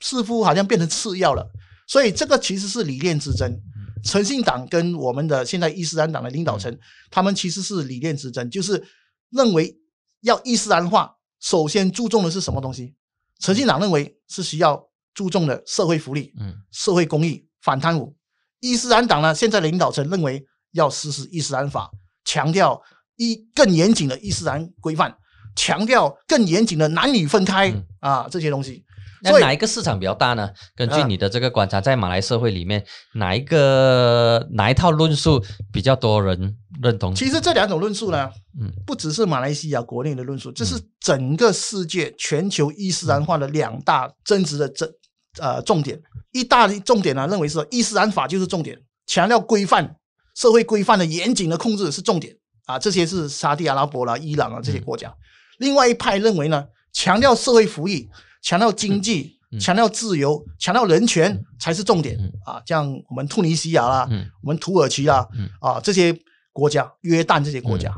[0.00, 1.50] 似乎好像变成次要了。
[1.86, 3.60] 所以这个其实是理念之争。
[4.04, 6.76] 诚信党跟我们的现在伊斯兰党的领导层，
[7.10, 8.84] 他们其实是理念之争，就是
[9.30, 9.78] 认为
[10.20, 12.94] 要伊斯兰化，首先注重的是什么东西？
[13.38, 18.14] 诚信党认为是需要注重的社会福利、嗯社会公益、反贪污。
[18.60, 21.90] 伊斯兰党呢，现在的领导层认为要实施伊斯兰法，
[22.24, 22.80] 强调
[23.16, 25.14] 一更严谨的伊斯兰规范，
[25.56, 28.84] 强调更严谨的男女分开、嗯啊这些东西。
[29.24, 30.50] 那哪一个市场比较大呢？
[30.74, 35.40] 根据啊你的这个观察，在马来社会里面，哪一个哪一套论述
[35.72, 37.14] 比较多人认同？
[37.14, 38.28] 其实这两种论述呢，
[38.60, 44.88] 嗯不只是马来西亚国内的论述，这是整个世界全球伊斯兰化的两大争执的争
[45.38, 46.00] 呃重点。
[46.32, 49.96] 一大的重点呢，认为是伊斯兰法就是重点，强调规范
[50.34, 52.34] 社会规范的严谨的控制是重点
[52.66, 55.14] 啊，这些是沙地阿拉伯啦、伊朗啊这些国家。
[55.58, 58.08] 另外一派认为呢，强调社会福利，
[58.42, 59.36] 强调经济。
[59.36, 62.62] 嗯强调自由、强调人权才是重点嗯啊！
[62.64, 66.18] 像我们突尼西亚啦，嗯我们土耳其啦，嗯啊这些
[66.54, 67.94] 国家，约旦这些国家，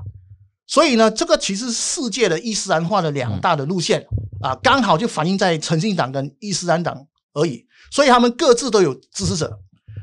[0.66, 4.04] 所以呢，这个其实是世界的伊斯兰化的两大的路线、
[4.40, 9.58] 啊，刚好就反映在诚信党跟伊斯兰党而已，所以他们各自都有支持者。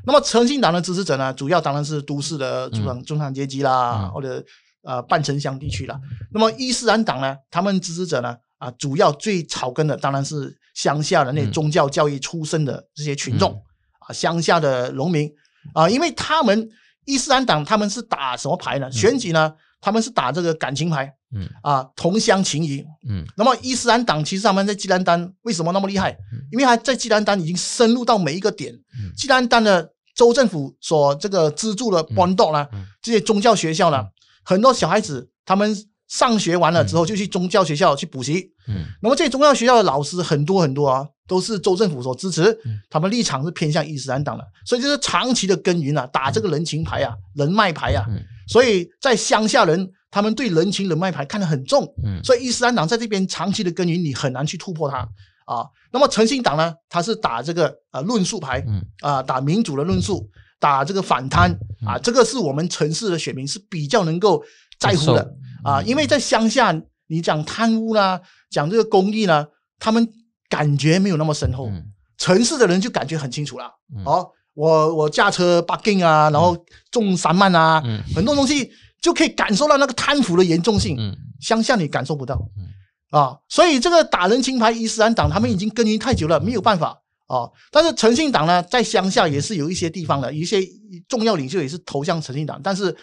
[0.05, 4.11] 那么诚信党的支持者呢，主要当然是都市的中产中产阶级啦，嗯。
[4.11, 4.43] 或者
[4.83, 5.99] 呃半城乡地区啦。
[6.31, 11.51] 那么伊斯兰党呢，他们支持者呢，啊，主要最草根的当然是乡下的那嗯。
[11.51, 13.51] 宗教教育出身的这些群众、
[13.99, 15.31] 啊，乡下的农民。
[15.73, 16.67] 啊，因为他们
[17.05, 18.91] 伊斯兰党他们是打什么牌呢？
[18.91, 21.49] 选举呢，他们是打这个感情牌嗯。
[21.63, 22.85] 啊，同乡情谊。
[23.09, 23.25] 嗯。
[23.35, 26.15] 那么伊斯兰党其实他们在基兰丹为什么那么厉害？
[26.51, 29.11] 因为他在基兰丹已经深入到每一个点，嗯。
[29.17, 32.85] 吉兰丹的州政府所这个资助的 b o n d o 呢，嗯。
[33.01, 34.05] 这些宗教学校呢，
[34.43, 35.75] 很多小孩子他们
[36.12, 38.52] 上学完了之后就去宗教学校去补习。
[38.67, 38.84] 嗯。
[39.02, 48.21] 那么这宗教学校的老师很多很多啊，都是州政府所支持嗯，他们立场是偏向伊斯兰党的，所以就是长期的耕耘啊，打这个人情牌啊、人脉牌啊，嗯。
[48.45, 52.21] 所以在乡下人他们对人情人脉牌看得很重，嗯。
[52.26, 54.97] 所以伊斯兰党在这边长期的耕耘，你很难去突破它。
[55.45, 55.65] 啊。
[55.93, 58.84] 那么诚信党呢，他是打这个呃论述牌嗯。
[59.00, 64.43] 啊，打民主的论述，打这个反贪啊，这个是我们城市的选民是比较能够
[64.78, 66.74] 在乎的啊，因为在乡下
[67.08, 69.45] 你讲贪污啦，讲这个公益呢，
[69.80, 70.08] 他们
[70.50, 71.84] 感觉没有那么深厚，嗯。
[72.17, 73.65] 城市的人就感觉很清楚了。
[73.95, 74.04] 嗯。
[74.06, 76.56] 哦，我我驾车 parking 啊，然后
[76.91, 78.02] 中三万啊，嗯。
[78.15, 78.71] 很多东西
[79.02, 80.95] 就可以感受到那个贪腐的严重性。
[81.00, 81.17] 嗯。
[81.39, 82.36] 乡下你感受不到。
[82.58, 83.19] 嗯。
[83.19, 87.02] 啊，所以这个打人情牌伊斯兰党他们已经耕耘太久了，没有办法。
[87.28, 87.50] 啊。
[87.71, 90.62] 但是诚信党呢，在乡下也是有一些地方的，一些
[91.08, 92.95] 重要领袖也是投向诚信党，但是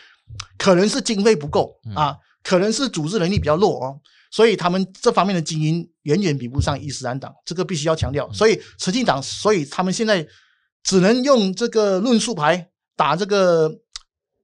[0.57, 2.17] 可能是经费不够啊，
[2.49, 8.33] 可能是组织能力比较弱哦，所以他们这方面的精英远远比不上伊斯兰党，这个必须要强调。
[8.33, 10.27] 所以诚信党，所以他们现在
[10.83, 13.71] 只能用这个论述牌打这个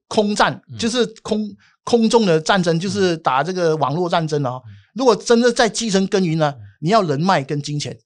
[0.07, 1.49] 空战，就是空
[1.83, 4.63] 空中的战争，就是打这个网络战争哦。
[4.95, 7.99] 如果真的在基层耕耘呢，你要人脉跟金钱。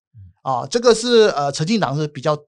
[0.42, 2.38] 啊，这个是呃，诚信党是比较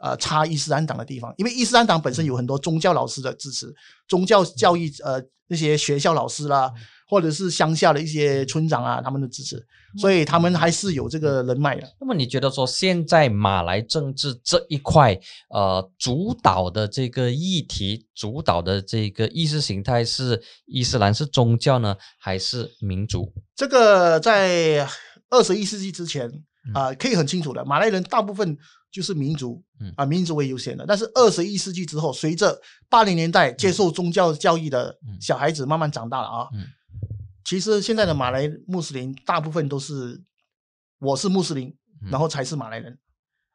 [0.00, 3.74] 呃插伊斯兰党的地方，因为伊斯兰党本身有很多宗教老师的支持，
[4.08, 6.72] 宗教教育呃那些学校老师啦，
[7.08, 9.60] 或者是乡下的一些村长啊，他们的支持，
[9.98, 11.82] 所以他们还是有这个人脉的。
[12.00, 23.32] 那么你觉得说现在马来政治这一块，呃，主导的这个议题，主导的这个意识形态是伊斯兰是宗教呢，还是民族？
[23.56, 24.88] 这个在
[25.30, 26.30] 二十一世纪之前
[26.74, 28.56] 啊、可以很清楚的，马来人大部分
[28.90, 30.84] 就是民族嗯啊，民族为优先的。
[30.86, 36.66] 但是二十一世纪之后，随着八零年代接受宗教教育的嗯小孩子慢慢长大了啊，嗯
[37.44, 40.22] 其实现在的马来穆斯林大部分都是
[41.00, 41.68] 我是穆斯林，
[42.02, 42.98] 嗯然后才是马来人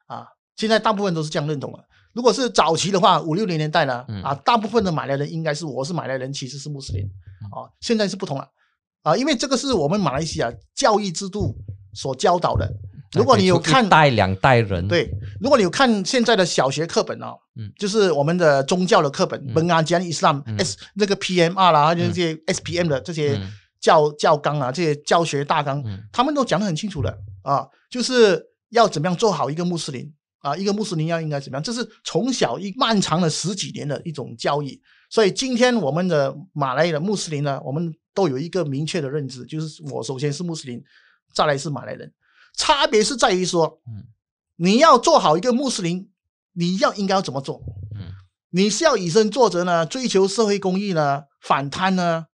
[0.06, 0.26] 啊。
[0.56, 1.78] 现在大部分都是这样认同了。
[2.12, 7.04] 如果是早期的话，五六零年代呢，嗯啊，大部分的马来人应该是我是马来人，其实是穆斯林
[7.52, 8.48] 啊，现在是不同了
[9.02, 11.56] 啊，因为这个是我们马来西亚教育制度
[11.92, 12.68] 所教导的。
[13.12, 17.70] 如果你有看一代两代人，对，如果你有看现在的小学课本哦，嗯。
[17.78, 23.52] 就是我们的宗教的课本，本阿吉安伊斯兰 S 那个 PMR 啦，就这些 SPM 的这些嗯。
[23.78, 34.80] 教教纲啊，这些教学大纲嗯，他们都讲得很清楚的啊，就是要怎么样做好一个穆斯林啊，一个穆斯林要应该怎么样，这是从小一漫长的十几年的一种教育。
[35.08, 40.82] 所以今天我们的马来的穆斯林呢，我们都有一个明确的认知，就是我首先是穆斯林，
[41.32, 42.10] 再来是马来人，
[42.56, 44.04] 差别是在于说，嗯
[44.56, 46.08] 你要做好一个穆斯林，
[46.54, 47.62] 你要应该要怎么做？
[47.94, 48.08] 嗯
[48.50, 52.24] 你是要以身作则呢，追求社会公益呢，反贪呢，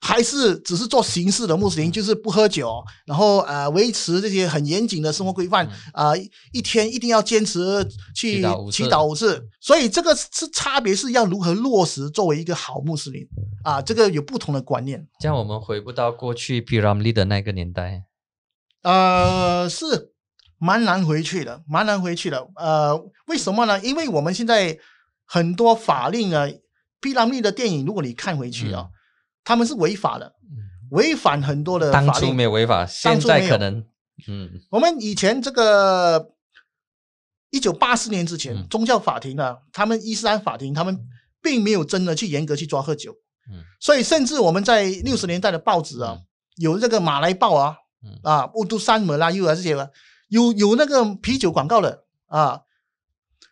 [0.00, 9.48] 还是只是做形式的穆斯林，就是不喝酒，然后呃维持这些很严谨的生活规范啊、一一天一定要坚持去祈祷五次。
[9.60, 13.26] 所以这个是差别是要如何落实作为一个好穆斯林
[13.64, 15.04] 啊，这个有不同的观念。
[15.18, 18.04] 这样我们回不到过去 p y r a m i 的那个年代。
[18.82, 20.12] 呃，是
[20.58, 22.48] 蛮难回去的，蛮难回去的。
[22.56, 23.80] 呃，为什么呢？
[23.80, 24.78] 因为我们现在
[25.24, 26.46] 很多法令啊，
[27.00, 28.88] 毕拉密的电影，如果你看回去啊，
[29.44, 30.34] 他们是违法的，
[30.90, 32.36] 违反很多的嗯当初法令。
[32.36, 33.84] 没有违法，现在可能，
[34.28, 36.30] 嗯我们以前这个
[37.50, 40.98] 一九八四年之前，嗯宗教法庭呢，他们伊斯兰法庭，他们
[41.40, 43.12] 并没有真的去严格去抓喝酒，
[43.50, 46.22] 嗯所以甚至我们在六十年代的报纸啊，嗯
[46.56, 48.18] 有这个马来报啊，嗯。
[48.22, 49.88] 啊乌都山姆拉又啊这些啊，
[50.28, 52.62] 有有那个啤酒广告的啊，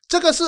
[0.09, 0.45] 这个是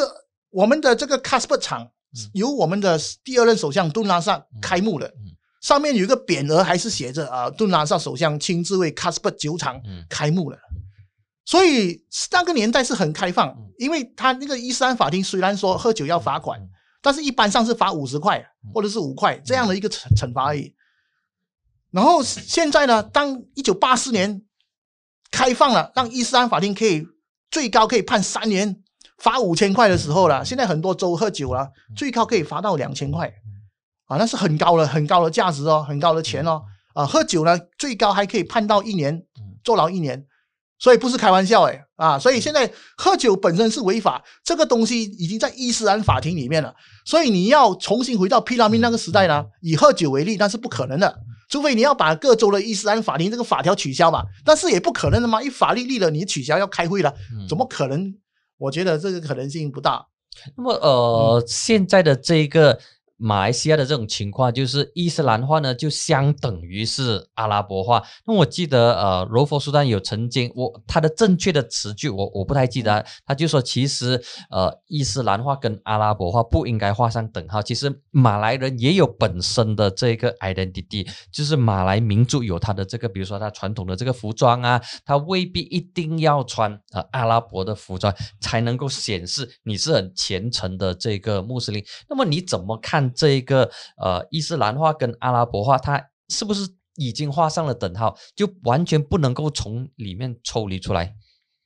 [0.51, 2.31] 我们的这个 Casper 厂嗯。
[2.35, 4.61] 由我们的第二任首相杜拉萨嗯。
[4.61, 10.05] 开幕的嗯，上面有一个匾额，还是写着啊杜拉萨首相亲自为 Casper 酒厂嗯。
[10.09, 10.59] 开幕了。
[11.45, 16.69] 所以那个年代是很开放嗯，因为他那个伊斯兰法庭虽然说喝酒要罚款嗯，
[17.03, 18.71] 但是一般上是罚五十块嗯。
[18.73, 20.73] 或者是五块这样的一个惩惩罚而已。
[21.93, 24.43] 然后现在呢，当一九八四年
[25.31, 27.07] 开放了，让伊斯兰法庭可以
[27.51, 28.83] 最高可以判三年，
[29.19, 33.33] 罚五千块的时候了，现在很多州喝酒了，最高可以罚到两千块，
[34.07, 36.63] 啊，那是很高的很高的价值哦，很高的钱哦。
[36.95, 39.25] 啊，喝酒呢，最高还可以判到一年
[39.65, 40.27] 坐牢一年，
[40.79, 42.19] 所以不是开玩笑哎啊！
[42.19, 46.75] 所以现在喝酒本身是违法，这个东西已经在伊斯兰法庭里面了，
[47.07, 51.19] 所以你要重新回到毗拉密那个时代呢，以喝酒为例，那是不可能的，
[51.53, 58.15] 除非你要把各州的伊斯兰法庭这个法条取消嘛，但是也不可能的嘛，一法律立了，你取消要开会了，嗯怎么可能？
[58.57, 60.07] 我觉得这个可能性不大。
[60.57, 62.81] 那么呃，现在的这个
[63.23, 68.03] 马来西亚的这种情况，就是伊斯兰化呢，就相等于是阿拉伯化。
[68.27, 74.21] 那我记得呃，罗佛苏丹有曾经我他的正确的词句我我不太记得，他就说其实
[74.51, 77.63] 呃伊斯兰化跟阿拉伯化不应该画上等号。
[77.63, 91.85] 其实马来人也有本身的这个 identity，就是马来民族有他的这个，比如说他传统的这个服装啊，他未必一定要穿呃阿拉伯的服装才能够显示你是很虔诚的这个穆斯林。
[92.09, 101.15] 那么你怎么看这一个呃伊斯兰化跟阿拉伯化，它是不是已经画上了等号，就完全不能够从里面抽离出来？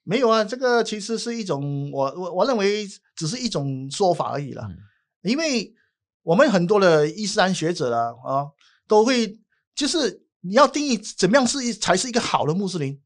[0.02, 2.86] 没有啊，这个其实是一种我我我认为
[3.16, 4.66] 只是一种说法而已啦。
[4.68, 4.76] 嗯
[5.22, 5.74] 因为
[6.22, 8.46] 我们很多的伊斯兰学者啊啊，
[8.86, 9.36] 都会
[9.74, 12.96] 就是你要定义怎么样是一才是一个好的穆斯林。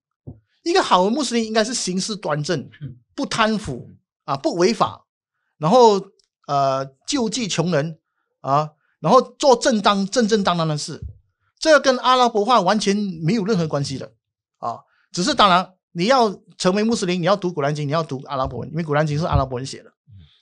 [0.63, 2.69] 一个好的穆斯林应该是行事端正，
[3.15, 3.89] 不贪腐
[4.25, 5.07] 啊，不违法，
[5.57, 5.99] 然后
[6.47, 7.99] 呃救济穷人
[8.41, 8.71] 啊，
[9.01, 11.01] 然后做正当正正当当的事。
[11.59, 14.13] 这个跟阿拉伯化完全没有任何关系的
[14.59, 14.79] 啊，
[15.13, 19.91] 只是当然你要成为穆斯林，你要读古兰经，你要读阿拉伯文，因为古兰经是阿拉伯人写的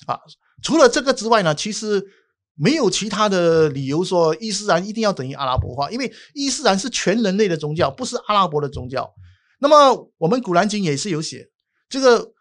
[0.07, 0.21] 啊。
[0.63, 2.05] 除了这个之外呢，其实
[2.55, 9.13] 没有其他的理由说伊斯兰一定要等于阿拉伯化，因为伊斯兰是全人类的宗教，不是阿拉伯的宗教。
[9.59, 11.49] 那么我们古兰经也是有写，
[11.89, 12.33] 这个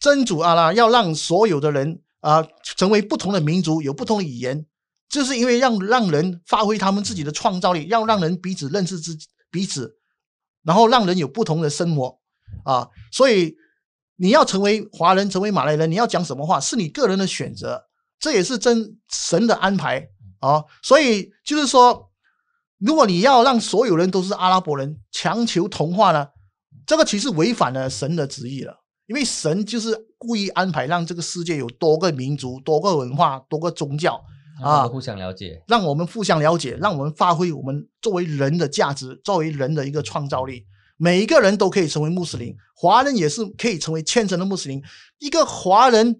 [0.00, 4.66] 真主阿拉要让所有的人啊、成为不同的民族，有不同的语言，
[5.08, 9.96] 就是因为让让人发挥他们自己的创造力，要让人彼此认识自己彼此，
[10.62, 12.18] 然后让人有不同的生活
[12.64, 12.88] 啊。
[13.12, 13.54] 所以
[14.16, 17.84] 你要成为华人，成为马来人，你要讲什么话是你个人的选择，
[18.18, 20.08] 这也是真神的安排
[20.40, 20.64] 啊。
[20.82, 22.10] 所以就是说，
[22.78, 26.28] 如果你要让所有人都是阿拉伯人，强求同化呢，
[26.86, 28.82] 这个其实违反了神的旨意了。
[29.06, 34.20] 因为神就是故意安排让这个世界有多个民族、多个文化、多个宗教，
[34.62, 35.62] 啊互相了解。
[35.66, 40.64] 让我们互相了解，让我们发挥我们作为人的价值，作为人的一个创造力。
[40.96, 44.82] 每一个人都可以成为穆斯林，华人也是可以成为虔诚的穆斯林。
[45.18, 46.16] 一个华人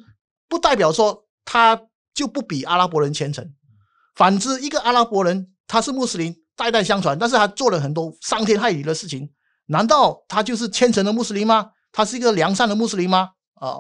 [0.49, 1.81] 不代表说他
[2.15, 3.55] 就不比阿拉伯人虔诚，
[4.15, 9.31] 反之，一个阿拉伯人他是穆斯林，代代相传，但是他做了很多伤天害理的事情，
[9.67, 11.71] 难道他就是虔诚的穆斯林吗？
[11.91, 13.31] 他是一个良善的穆斯林吗？
[13.55, 13.79] 啊，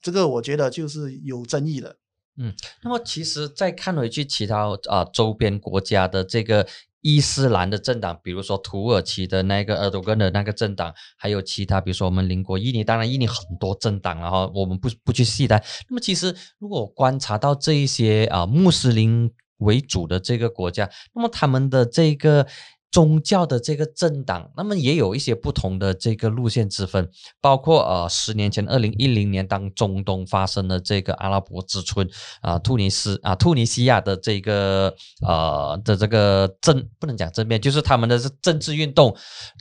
[0.00, 1.96] 这个我觉得就是有争议的。
[2.38, 6.66] 嗯，那么其实再看回去其他啊周边国家的这个
[7.00, 15.62] 伊斯兰的政党，比如说土耳其的那个埃尔多根的那个政党，还有其他，比如说我们邻国印尼，当然印尼很多政党然后我们不不去细谈。
[15.88, 22.46] 那么其实如果观察到这一些啊穆斯林为主的这个国家，那么他们的这个。
[22.90, 27.10] 宗教的这个政党，那么也有一些不同的这个路线之分，
[27.40, 32.08] 包括呃，十年前，二零一零年，当中东发生了这个阿拉伯之春
[32.40, 34.94] 啊，突尼斯啊，突尼西亚的这个
[35.26, 39.14] 呃的这个政不能讲政变，就是他们的政治运动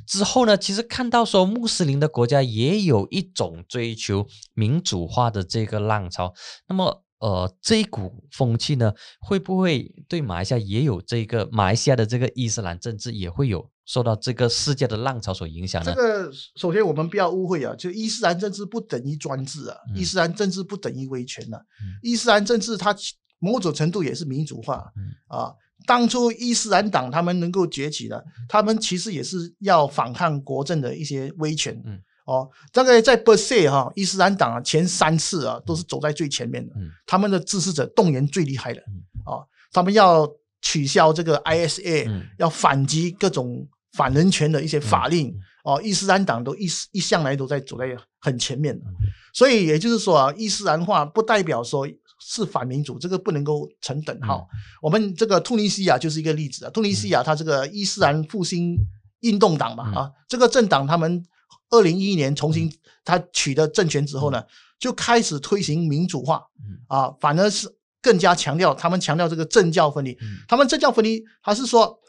[0.07, 6.33] 之后呢，其实看到说穆斯林的国家也有一种追求民主化的这个浪潮，
[6.67, 7.04] 那么。
[7.19, 15.93] 呃，这一股风气呢，会不会对马来西亚也有这个马来西亚的这个伊斯兰政治也会有受到这个世界的浪潮所影响呢？
[15.95, 21.57] 这个首先我们不要误会啊，就伊斯兰政治不等于专制啊，伊斯兰政治不等于威权呐，
[22.01, 22.95] 伊斯兰政治它
[23.39, 24.91] 某种程度也是民主化
[25.27, 25.53] 啊。
[25.87, 31.81] 当初伊斯兰党他们能够崛起的，他们其实也是要反抗国政的一些威权。
[32.25, 36.73] 哦，大概在波塞哈伊斯兰党啊，前三次啊都是走在最前面的，
[37.05, 38.81] 他们的支持者动员最厉害的，
[39.27, 40.27] 哦，他们要
[40.59, 42.09] 取消这个 ISA，
[42.39, 45.31] 要反击各种反人权的一些法令，
[45.63, 48.85] 哦，伊斯兰党都一一向来都在走在很前面的，
[49.31, 51.87] 所以也就是说啊，伊斯兰化不代表说
[52.19, 54.47] 是反民主，这个不能够成等号。
[54.81, 58.75] 我们这个突尼西亚就是一个例子啊，突尼西亚它这个伊斯兰复兴
[59.19, 61.23] 运动党嘛，啊，这个政党他们。
[61.69, 62.71] 二零一一年重新
[63.03, 64.43] 他取得政权之后呢，
[64.79, 66.43] 就开始推行民主化，
[66.87, 67.67] 啊，反而是
[68.01, 70.17] 更加强调他们强调这个政教分离。
[70.47, 71.99] 他们政教分离，他是说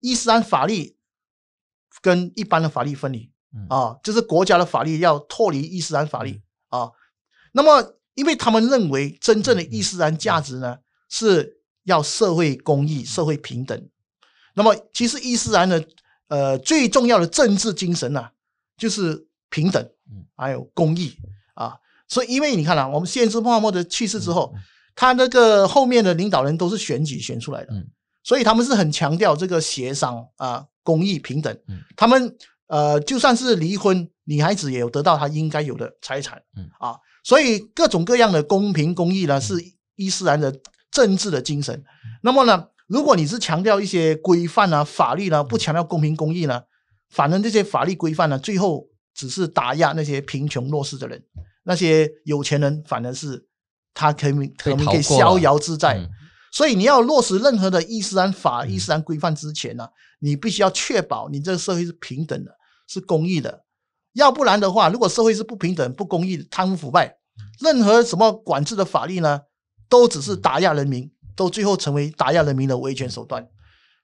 [0.00, 0.96] 伊斯兰法律
[2.00, 3.30] 跟一般的法律分离，
[3.68, 6.90] 啊，就是国家的法律要脱离伊斯兰法律啊。
[7.52, 13.88] 那么，因为他们认为真正的伊斯兰价值呢，是要社会公益、社会平等。
[14.54, 15.84] 那么，其实伊斯兰的
[16.28, 18.30] 呃最重要的政治精神呢？
[18.80, 19.86] 就是平等，
[20.34, 21.12] 还有公益
[21.54, 21.76] 啊，
[22.08, 24.54] 所以因为你看啊，我们先知穆罕默德去世之后，
[24.96, 27.72] 他那个后面的领导人都是选举选出来的，
[28.24, 31.54] 所以他们是很强调这个协商啊，公益平等。
[31.94, 32.36] 他们
[32.68, 36.40] 呃，就算是离婚，女孩子也有得到她应该有的财产
[36.78, 39.54] 啊，所以各种各样的公平公益呢，是
[39.96, 40.54] 伊斯兰的
[40.90, 41.84] 政治的精神。
[42.22, 46.62] 那么呢，如果你是强调一些规范啊、法律呢，不强调公平公益呢？
[47.10, 51.20] 反正这些法律规范呢，最后只是打压那些贫穷弱势的人，
[51.64, 53.46] 那些有钱人反而是
[53.92, 56.08] 他可以可能可以逍遥自在。
[56.52, 59.88] 所以你要落实任何的伊斯兰法、伊斯兰规范之前呢，
[60.20, 62.52] 你必须要确保你这个社会是平等的、
[62.86, 63.64] 是公益的。
[64.12, 67.16] 要不然的话，如果社会是不平等、不公义、贪污腐败，
[67.60, 69.40] 任何什么管制的法律呢，
[69.88, 73.48] 都只是打压人民，都最后成为打压人民的维权手段。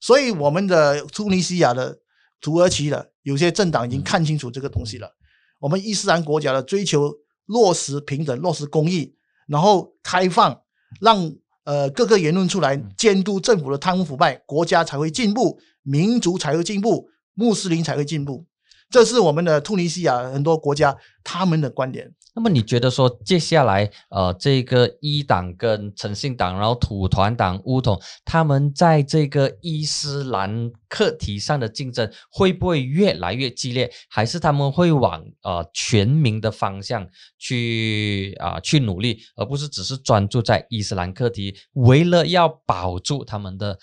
[0.00, 1.96] 所以我们的突尼西亚的。
[2.40, 5.10] 土耳其的有些政党已经看清楚这个东西了。
[5.58, 7.12] 我们伊斯兰国家的追求
[7.46, 9.14] 落实平等、落实公益，
[9.46, 10.60] 然后开放，
[11.00, 11.32] 让
[11.64, 18.46] 呃各个言论出来监督政府的贪污腐败，国家才会进步，民族才会进步，穆斯林才会进步。
[18.90, 22.14] 这是我们的突尼西亚很多国家他们的观点。
[22.36, 33.90] 那么你觉得说接下来呃这个一党跟诚信党，然后土团党、乌统，他们在这个伊斯兰课题上的竞争会不会越来越激烈？
[34.10, 37.08] 还是他们会往呃全民的方向
[37.38, 43.78] 去啊去努力，而不是只是专注在伊斯兰课题，为了要保住他们的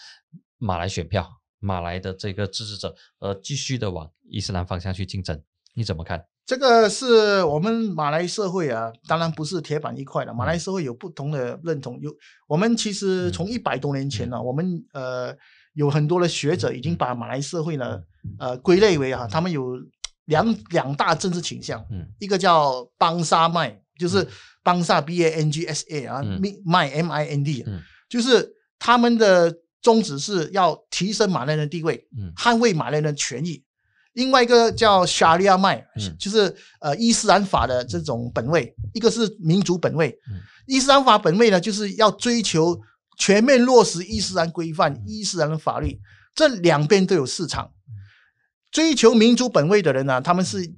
[0.60, 1.28] 马来选票？
[1.58, 5.41] 马来的这个支持者，呃，继续的往伊斯兰方向去竞争，
[5.74, 6.24] 你怎么看？
[6.46, 10.34] 这个是我们马来社会啊，当然不是铁板一块的。
[10.34, 12.14] 马来社会有不同的认同，有
[12.48, 15.36] 我们其实从一百多年前呢，我们呃
[15.74, 18.02] 有很多的学者已经把马来社会呢
[18.39, 19.74] 呃归类为啊，他们有
[20.26, 24.28] 两两大政治倾向，嗯，一个叫邦沙麦，就是
[24.64, 26.22] 邦沙 B A N G S A 啊，
[26.66, 27.66] 麦 M I N D，
[28.10, 29.54] 就是他们的。
[29.84, 33.62] 宗旨是要提升马来人的地位，捍卫马来人的权益。
[34.14, 35.86] 另外一个叫沙利亚麦，
[36.20, 40.18] 就是呃伊斯兰法的这种本位，一个是民主本位。
[40.66, 42.80] 伊斯兰法本位呢，就是要追求
[43.18, 45.99] 全面落实伊斯兰规范、伊斯兰的法律。
[46.36, 47.72] 这两边都有市场。
[48.72, 50.74] 追求民主本位的人呢，他们是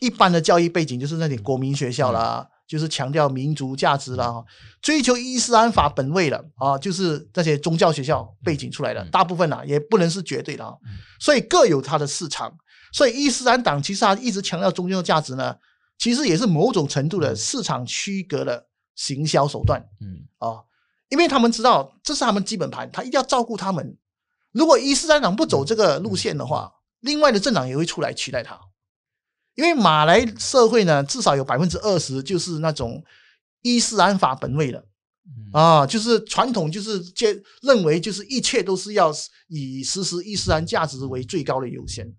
[0.00, 2.48] 一般的教育背景，就是那点国民学校啦。
[2.70, 4.44] 就是强调民族价值了啊，
[4.80, 10.72] 追求伊斯兰法本位了啊，就是那些宗教学校背景出来的，大部分啊也不能是绝对的啊，
[11.18, 12.56] 所以各有它的市场。
[12.92, 15.56] 所以伊斯兰党其实他一直强调宗教价值呢，
[15.98, 18.64] 其实也是某种程度的市场区隔的
[18.94, 19.84] 行销手段。
[20.00, 20.62] 嗯啊，
[21.08, 23.98] 因为他们知道这是他们基本盘，他一定要照顾他们。
[24.52, 28.56] 如果伊斯兰党不走这个路线的话，另外的政党也会出来取代他。
[29.54, 33.02] 因为马来社会呢，至少有百分之二十就是那种
[33.62, 34.84] 伊斯兰法本位的
[35.52, 39.12] 啊，就是传统就是接认为就是一切都是要
[39.48, 42.10] 以实施伊斯兰价值为最高的优先。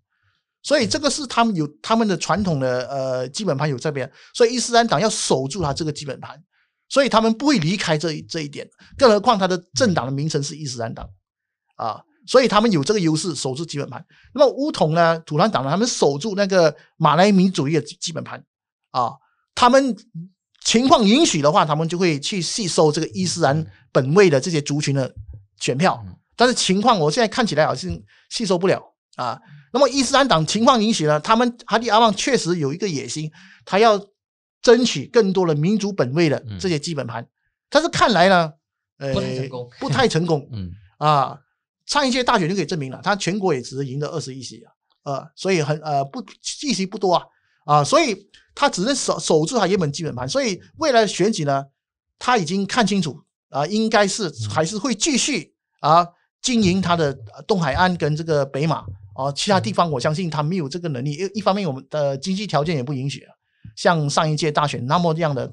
[0.64, 6.40] 所以这个是他们有他们的传统的呃基本盘有这边，所以伊斯兰党要守住他这个基本盘，
[6.88, 8.70] 所以他们不会离开这这一点。
[8.96, 11.10] 更何况他的政党的名称是伊斯兰党
[11.78, 14.06] 啊，所以他们有这个优势守住基本盘。
[14.34, 18.44] 那么乌统呢，土团党呢，他们守住那个马来民主义的基本盘
[18.92, 19.14] 啊，
[19.56, 19.96] 他们
[20.64, 25.14] 情况允许的话，他们就会去吸收这个伊斯兰本位的这些族群的
[25.60, 26.04] 选票。
[26.36, 27.92] 但是情况我现在看起来好像
[28.30, 28.82] 吸收不了
[29.16, 29.40] 啊。
[29.74, 31.20] 那么伊斯兰党情况允许呢？
[31.20, 33.32] 他们哈迪阿旺确实有一个野心，
[33.66, 34.00] 他要
[34.62, 37.26] 争取更多的民族本位的这些基本盘。
[37.70, 38.52] 但是看来呢，
[38.98, 40.50] 呃，不太成功，不太成功。
[40.54, 41.40] 嗯啊，
[41.86, 44.72] 上一届大选就可以证明了，他全国也只是赢了二十一席啊，
[45.04, 46.22] 呃，所以很呃不
[46.64, 47.24] 议席不多啊
[47.66, 50.28] 啊，所以他只能守守住他原本基本盘。
[50.28, 51.66] 所以未来的选举呢，
[52.20, 53.20] 他已经看清楚
[53.50, 56.08] 啊，应该是还是会继续啊
[56.42, 57.14] 经营他的
[57.46, 58.86] 东海岸跟这个北马。
[59.14, 61.12] 啊，其他地方我相信他没有这个能力。
[61.12, 63.22] 一一方面，我们的经济条件也不允许
[63.76, 65.52] 像上一届大选那么这样的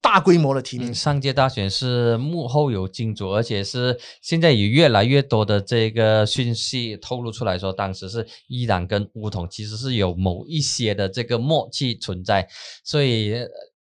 [0.00, 0.94] 大规模的提名。
[0.94, 12.48] 上届大选是幕后有金主，而且是现在有越来越多的这个讯息透露出来说，当时是伊朗跟乌统其实是有某一些的这个默契存在，
[12.84, 13.34] 所以。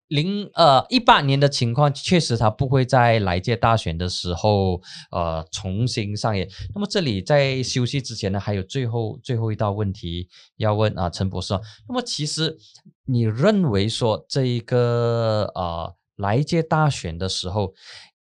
[0.10, 6.48] 零呃一八年的情况，确实他不会在来届大选的时候呃重新上演。
[6.76, 11.56] 那么这里在休息之前呢，还有最后最后一道问题要问啊，陈博士。
[11.90, 12.56] 那么其实
[13.06, 17.74] 你认为说这一个呃来届大选的时候，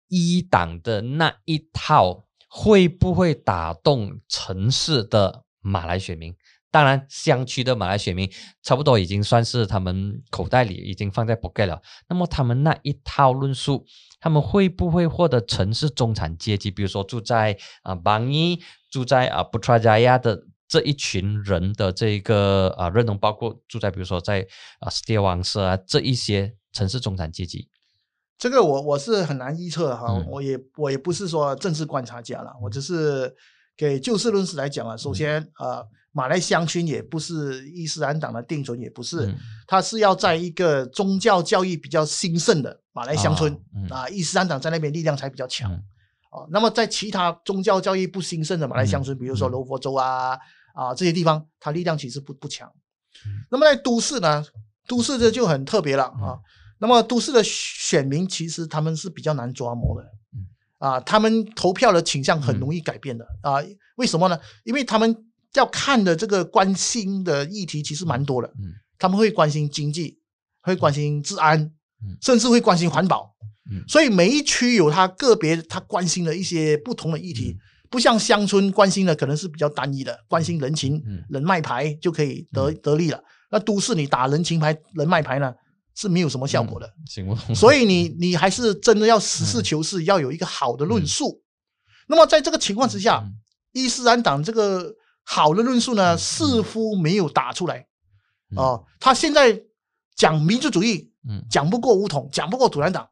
[0.08, 6.36] 一党的那一套会不会打动城市的马来选民？
[6.72, 8.28] 当然，乡区的马来选民
[8.64, 11.80] 差不多已经算是他们口袋里已经放在 pocket 了。
[12.10, 13.86] 那么他们那一套论述，
[14.20, 18.60] 他们会不会获得城市中产阶级，比如说住在啊邦尼、
[18.90, 24.48] 住在啊布查加亚的这一群人的这个啊认同，包括住在比如说在
[24.80, 27.70] 啊斯蒂王社啊这一些城市中产阶级？
[28.38, 33.34] 这个我我是很难预测哈，我也我也不是说政治观察家了，我只是
[33.78, 34.98] 给就事论事来讲啊。
[34.98, 35.84] 首先啊。
[36.16, 39.34] 马来乡村也不是伊斯兰党的定存，也不是，
[39.66, 43.52] 他是要在一个宗教教育比较兴盛的马来乡村
[43.90, 46.46] 啊，伊斯兰党在那边力量才比较强啊。
[46.52, 50.38] 那么在其他宗教教育不兴盛的马来乡村，比如说柔佛州啊
[50.76, 52.72] 啊这些地方，它力量其实不不强。
[53.50, 54.46] 那么在都市呢，
[54.88, 56.38] 都市这就很特别了啊。
[56.84, 60.08] 那么都市的选民其实他们是比较难抓摸的。
[60.78, 63.26] 啊，他们投票的倾向很容易改变的。
[63.42, 63.64] 啊。
[63.96, 64.38] 为什么呢？
[64.66, 65.16] 因为他们。
[65.56, 70.18] 要看的这个关心的议题其实蛮多的，嗯，他们会关心经济，
[70.64, 71.60] 会关心治安，
[72.02, 73.36] 嗯，甚至会关心环保，
[73.70, 77.56] 嗯，所以每一区有他个别他关心的一些不同的议题，
[77.92, 83.24] 不像乡村关心的可能是比较单一的，关心人情、人脉牌就可以得得利了。
[83.52, 85.54] 那都市你打人情牌、人脉牌呢
[85.96, 86.94] 是没有什么效果的，
[87.56, 91.42] 所以你你还是真的要实事求是，要有一个好的论述。
[92.08, 93.24] 那么在这个情况之下，
[93.72, 94.94] 伊斯兰党这个。
[95.26, 97.88] 好的论述呢，似乎没有打出来，
[98.58, 99.58] 哦，他现在
[100.18, 103.08] 讲民族主义，嗯，讲不过武统，讲不过土兰党，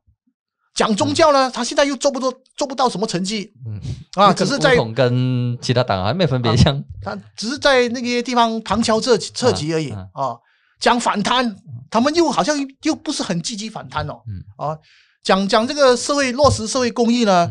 [0.75, 3.79] 讲宗教呢，他现在又做不做做不到什么成绩，嗯，
[4.15, 10.35] 啊，只是在跟其他党还没分别像，他只是在那些地方旁敲侧侧击而已，啊，
[10.81, 11.55] 讲反贪，
[11.91, 14.75] 他们又好像又不是很积极反贪哦，嗯，啊，
[15.21, 17.47] 讲讲这个社会落实社会公益呢，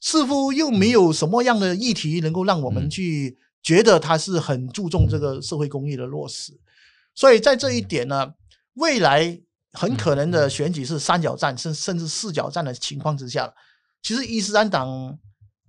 [0.00, 3.36] 似乎又没有什么样的议题能够让我们去。
[3.60, 6.52] 觉得他是很注重这个社会公益的落实，
[7.12, 8.32] 所以在这一点呢，
[8.74, 9.38] 未来
[9.72, 13.52] 很可能的选举是三角战，甚甚至四角战的情况之下，
[14.00, 15.18] 其实伊斯兰党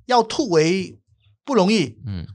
[0.05, 0.97] 要突围
[1.43, 2.25] 不容易，嗯，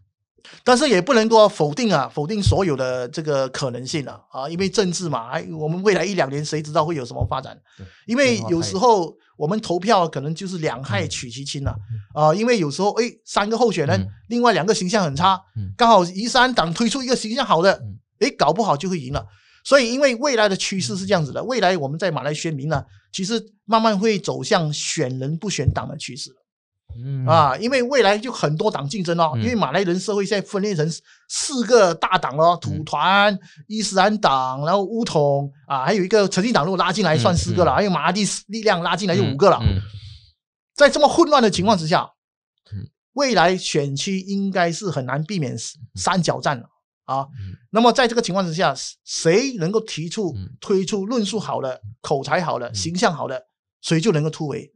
[0.62, 7.58] 但是也不能够否定啊，否定所有的这个可能性了啊，因为政治嘛，哎我们未来一两年谁知道会有什么发展？
[8.06, 9.14] 因为有时候。
[9.36, 11.74] 我们投票可能就是两害取其轻了
[12.14, 15.36] 啊，因为有时候哎，三个候选人，另外两个形象很差，
[15.76, 17.82] 刚好移山党推出一个形象好的，
[18.20, 19.26] 哎，搞不好就会赢了。
[19.64, 26.30] 所以因为未来的趋势是这样子的，未来我们在马来宣民呢，其实慢慢会走向选人不选党的趋势。
[26.96, 27.26] 嗯。
[27.26, 29.42] 啊，因为未来就很多党竞争哦，嗯。
[29.42, 30.88] 因为马来人社会现在分裂成
[31.28, 37.74] 四个大党哦，土嗯团、伊斯兰党，然后乌统啊，还有一个诚信党，如果拉进来算四个了，嗯。
[37.74, 39.58] 还有马哈蒂力量拉进来就五个了。
[39.62, 39.80] 嗯
[40.74, 42.10] 在这么混乱的情况之下，
[42.72, 42.90] 嗯。
[43.12, 45.56] 未来选区应该是很难避免
[45.94, 46.64] 三角战了
[47.04, 47.20] 啊。
[47.38, 47.54] 嗯。
[47.70, 48.74] 那么在这个情况之下，
[49.04, 50.50] 谁能够提出、嗯。
[50.60, 52.74] 推出论述好的、口才好的、嗯。
[52.74, 53.40] 形象好的，
[53.82, 54.68] 谁就能够突围，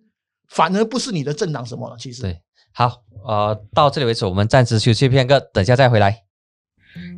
[0.49, 1.97] 反而不是你的政党什么了。
[1.99, 2.41] 其实，对，
[2.73, 6.25] 好，呃，到这里为止，我们暂时休息片刻，等一下再回来。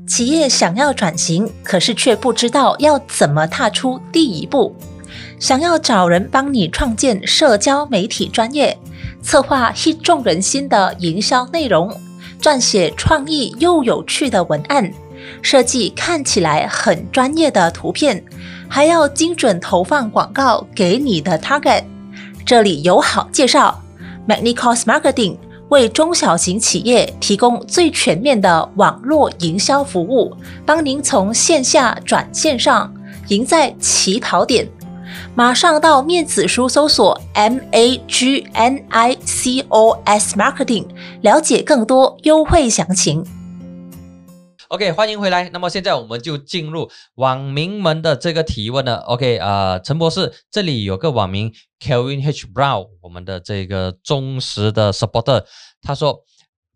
[0.07, 4.75] 企业想要转型，可是却不知道要怎么踏出第一步。
[5.39, 8.77] 想要找人帮你创建社交媒体专业，
[9.23, 11.91] 策划 hit 中人心的营销内容，
[12.41, 14.93] 撰写创意又有趣的文案，
[15.41, 18.23] 设计看起来很专业的图片，
[18.69, 21.85] 还要精准投放广告给你的 target。
[22.51, 23.81] 这里有好介绍
[24.29, 25.37] ，Magnicos Marketing
[25.69, 30.37] 为中小型企业提供最全面的网络营销服务，
[30.67, 32.93] 帮您从线下转线上，
[33.29, 34.69] 赢在起跑点。
[35.37, 40.87] 马上到面子书搜索 M A G N I C O S Marketing，
[41.21, 43.25] 了解更多优惠详情。
[44.71, 45.49] OK，欢迎回来。
[45.49, 48.99] 那么现在我们就进入网民们的这个提问了。
[48.99, 55.45] OK，呃，陈博士，这里有个网民 Kevin H Brown，我们的这个忠实的 supporter，
[55.83, 56.23] 他说，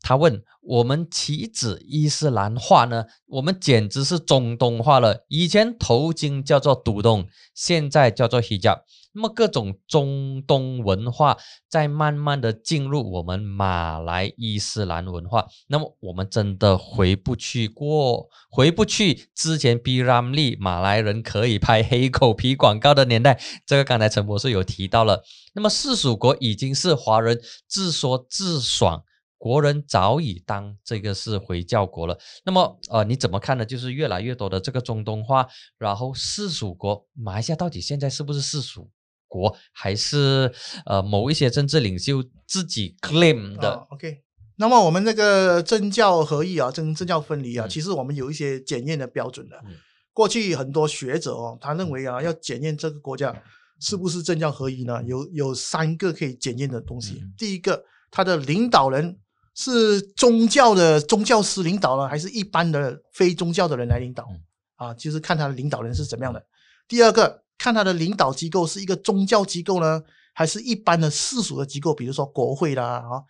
[0.01, 3.05] 他问我们岂止伊斯兰化呢？
[3.27, 5.25] 我们简直是中东化了。
[5.29, 8.81] 以前头巾叫做独洞，现在叫做 hijab。
[9.15, 11.39] 那么各种中东文化
[11.69, 23.41] 在慢慢的进入我们马来伊斯兰文化，那么我们真的回不去过，回不去之前 B Ram 利马来人可以拍黑口皮广告的年代。
[23.65, 25.23] 这个刚才陈博士有提到了。
[25.55, 29.05] 那么世属国已经是华人自说自爽。
[29.37, 33.67] 国人早已当这个是回教国了，那么呃你怎么看呢？
[33.67, 35.47] 就是越来越多的这个中东化，
[35.77, 38.89] 然后世属国，马来西亚到底现在是不是世属
[39.35, 40.53] 国，还是
[40.87, 43.73] 呃某一些政治领袖自己 claim 的？
[43.73, 44.23] 啊 OK，
[44.57, 49.57] 那么我们那个政教合一啊，政政教分离啊，嗯其实我们有一些检验的标准的。
[49.67, 49.75] 嗯
[50.15, 53.35] 过去很多学者哦，他认为啊，要检验这个国家
[53.81, 57.15] 是不是政教合一呢，有有三个可以检验的东西。
[57.21, 57.83] 嗯第一个，
[58.13, 59.19] 他的领导人
[59.57, 64.25] 是宗教的宗教师领导呢，还是一般的非宗教的人来领导？
[64.31, 64.39] 嗯
[64.77, 66.41] 啊，就是看他的领导人是怎么样的。
[66.87, 70.03] 第二个，看他的领导机构是一个宗教机构呢，
[70.33, 73.23] 还是一般的世俗的机构，比如说国会啦啊。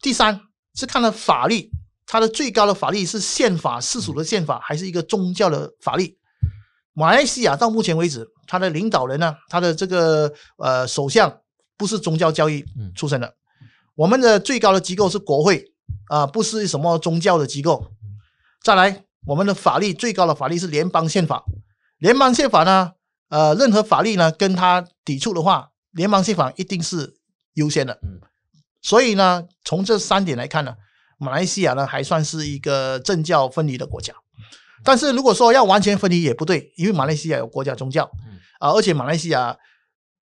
[0.00, 0.40] 第三
[0.74, 1.70] 是看了法律，
[2.06, 6.16] 它的最高的法律是宪法世俗的宪法，还是一个宗教的法律？
[6.92, 11.40] 马来西亚到目前为止，他的领导人呢，他的这个呃首相
[11.76, 13.34] 不是宗教教育嗯出身的，
[13.94, 15.72] 我们的最高的机构是国会
[16.08, 17.92] 啊、不是什么宗教的机构。
[18.62, 21.44] 再来，我们的法律最高的法律是联邦宪法，
[21.98, 22.92] 联邦宪法呢，
[23.30, 27.14] 呃，任何法律呢跟他抵触的话，联邦宪法一定是
[27.54, 27.98] 优先的。
[28.02, 28.20] 嗯。
[28.82, 30.74] 所以呢，从这三点来看呢，
[31.18, 34.12] 马来西亚呢还算是一个政教分离的国家。
[34.82, 38.38] 但是如果说要完全分离也不对，因为马来西亚有国家宗教嗯。
[38.58, 39.56] 啊，而且马来西亚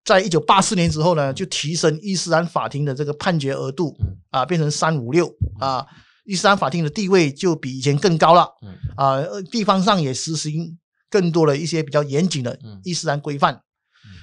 [0.05, 4.17] 在一九八四年之后呢，就提升伊斯兰法庭的这个判决额度嗯。
[4.31, 5.33] 啊，变成三五六。
[5.61, 5.87] 啊，
[6.25, 8.77] 伊斯兰法庭的地位就比以前更高了嗯。
[8.97, 10.77] 啊，呃地方上也实行
[11.11, 12.81] 更多的一些比较严谨的嗯。
[12.85, 13.63] 伊斯兰规范。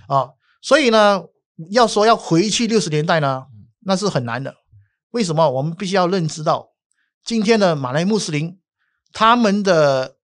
[0.08, 0.30] 啊，
[0.62, 1.24] 所以呢，
[1.72, 4.56] 要说要回去六十年代呢嗯，那是很难的。
[5.12, 5.50] 为什么？
[5.50, 6.70] 我们必须要认知到，
[7.24, 8.60] 今天的马来穆斯林
[9.14, 10.18] 他们的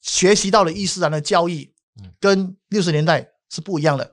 [0.00, 4.10] 学习到的伊斯兰的教义嗯，跟六十年代是不一样的。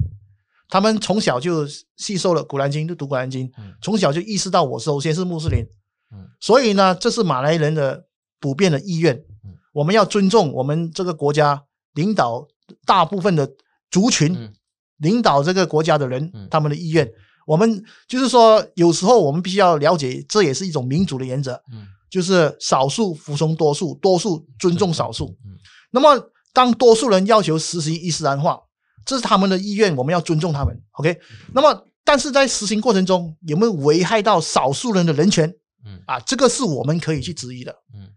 [0.69, 5.65] 他们从小就吸收了《古兰经》，就读《古兰经》嗯，从小就意识到我首先是穆斯林，
[6.11, 6.29] 嗯。
[6.39, 8.05] 所以呢，这是马来人的
[8.39, 9.15] 普遍的意愿。
[9.45, 9.55] 嗯。
[9.71, 11.63] 我们要尊重我们这个国家
[11.97, 12.47] 领导
[12.85, 13.49] 大部分的
[13.89, 14.53] 族群，嗯
[14.97, 17.07] 领导这个国家的人嗯他们的意愿。
[17.45, 25.25] 我们就是说，有时候我们必须要了解，这也是一种民主的原则，嗯就是少数服从多数，多数尊重少数。
[25.45, 25.57] 嗯
[25.91, 28.59] 那么，当多数人要求实行伊斯兰化，
[29.05, 30.77] 这是他们的意愿，我们要尊重他们。
[30.99, 31.17] OK，
[31.53, 35.49] 那么，但是在实行过程中有没有危害到少数人的人权
[35.85, 36.19] 嗯啊？
[36.21, 37.73] 这个是我们可以去质疑的。
[37.95, 38.09] 嗯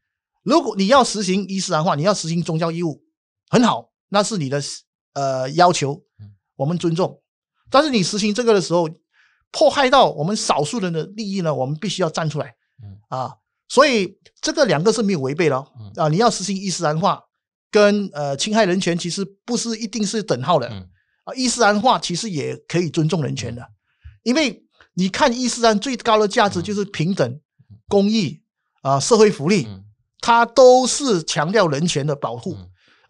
[0.43, 3.01] 如果你要实行伊斯兰化，你要实行宗教义务，
[3.51, 4.63] 很好，那是你的
[5.13, 7.21] 呃要求嗯，我们尊重。
[7.69, 8.89] 但是你实行这个的时候，
[9.51, 13.35] 迫害到我们少数人的利益呢，我们必须要站出来嗯啊。
[13.69, 15.57] 所以这个两个是没有违背的
[15.97, 16.09] 啊。
[16.09, 17.23] 你要实行伊斯兰化，
[17.71, 20.69] 跟呃侵害人权其实不是一定是等号的。
[20.69, 20.89] 嗯
[21.25, 23.69] 啊，伊斯兰化其实也可以尊重人权的，
[24.23, 27.41] 因为你看伊斯兰最高的价值就是平等、
[27.89, 28.43] 公益
[28.83, 29.85] 啊、社会福利，嗯
[30.21, 32.57] 它都是强调人权的保护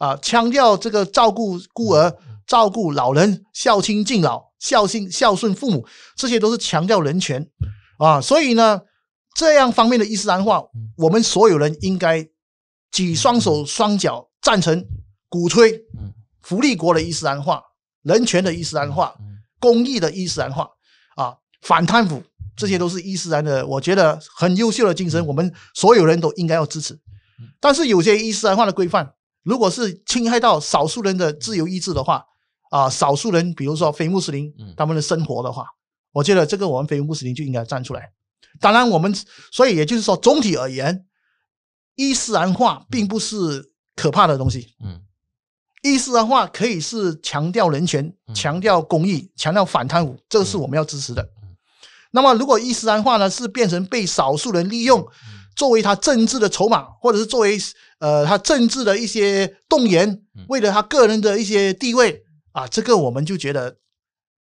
[0.01, 5.86] 嗯啊，强调这个照顾孤儿、照顾老人、孝亲敬老、孝心孝顺父母，
[6.16, 7.46] 这些都是强调人权
[7.98, 8.20] 啊。
[8.20, 8.80] 所以呢，
[9.34, 12.26] 这样方面的伊斯兰化嗯，我们所有人应该
[12.90, 14.84] 举双手双脚赞成、
[15.28, 16.12] 鼓吹嗯。
[16.42, 17.62] 福利国的伊斯兰化、
[18.03, 19.26] 人权的伊斯兰化、嗯
[19.61, 20.66] 公益的伊斯兰化
[21.16, 22.22] 啊，反贪腐，
[22.57, 26.98] 这些都是伊斯兰的，我觉得很优秀的精神，我们所有人都应该要支持。
[27.61, 29.12] 但是有些伊斯兰化的规范，
[29.43, 32.24] 如果是侵害到少数人的自由意志的话，
[32.70, 34.74] 啊，少数人比如说非穆斯林嗯。
[34.76, 35.66] 他们的生活的话，
[36.12, 38.12] 我觉得这个我们非穆斯林就应该站出来。
[38.61, 39.14] 当然，我们
[39.51, 41.07] 所以也就是说，总体而言，
[41.95, 44.74] 伊斯兰化并不是可怕的东西。
[44.84, 45.01] 嗯。
[45.82, 48.34] 伊斯兰化可以是强调人权、嗯。
[48.34, 51.22] 强调公益、强调反贪腐，这个是我们要支持的。
[51.43, 51.57] 嗯。
[52.11, 57.59] 那么，如果伊斯兰化呢是变成被少数人利用，嗯作为他政治的筹码，或者是作为
[57.98, 62.22] 呃他政治的一些动员嗯，为了他个人的一些地位
[62.53, 63.76] 啊，这个我们就觉得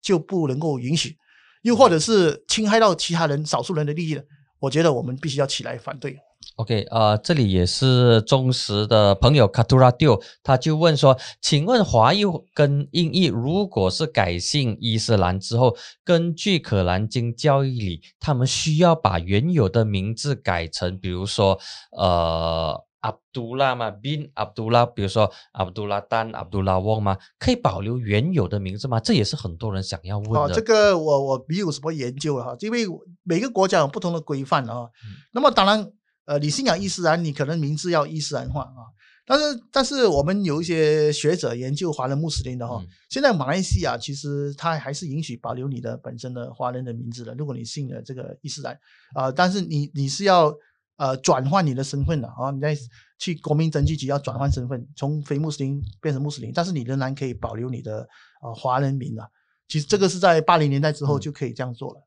[0.02, 1.16] 就不能够允许。
[1.62, 4.22] 又或者是侵害到其他人、少数人的利益了，
[4.60, 6.16] 我觉得我们必须要起来反对。
[6.58, 21.58] OK，呃，这里也是忠实的朋友 Katura Dio，他就问说，请问华裔跟印裔如果是改信伊斯兰之后，根据可兰经教义里，他们需要把原有的名字改成，比如说，
[21.96, 22.84] 呃。
[23.00, 28.98] 阿卜杜拉嘛，bin 阿卜杜拉，比如说阿卜杜拉丹、阿卜杜拉旺嘛，可以保留原有的名字吗？
[28.98, 30.54] 这也是很多人想要问哦，的。
[30.56, 32.86] 这个我我没有什么研究了哈，因为
[33.22, 34.90] 每个国家有不同的规范啊。
[35.04, 35.88] 嗯那么当然，
[36.28, 38.84] 呃，你信仰伊斯兰，你可能名字要伊斯兰化啊。
[39.24, 48.78] 但是但是我们有一些学者研究华人穆斯林的哈，嗯现在马来西亚其实它还是允许保留你的本身的华人的名字的，如果你信了这个伊斯兰
[49.14, 50.54] 啊、但是你你是要
[50.98, 52.76] 呃转换你的身份的啊，你在
[53.18, 58.06] 去国民登记局要转换身份，从非穆斯林变成穆斯林，但是你仍然可以保留你的
[58.42, 59.26] 呃华人名的。
[59.66, 62.04] 其实这个是在八零年代之后嗯就可以这样做了。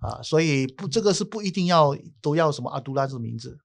[0.00, 3.58] 啊，所以不，这个是不一定要都要什么阿杜拉这个名字。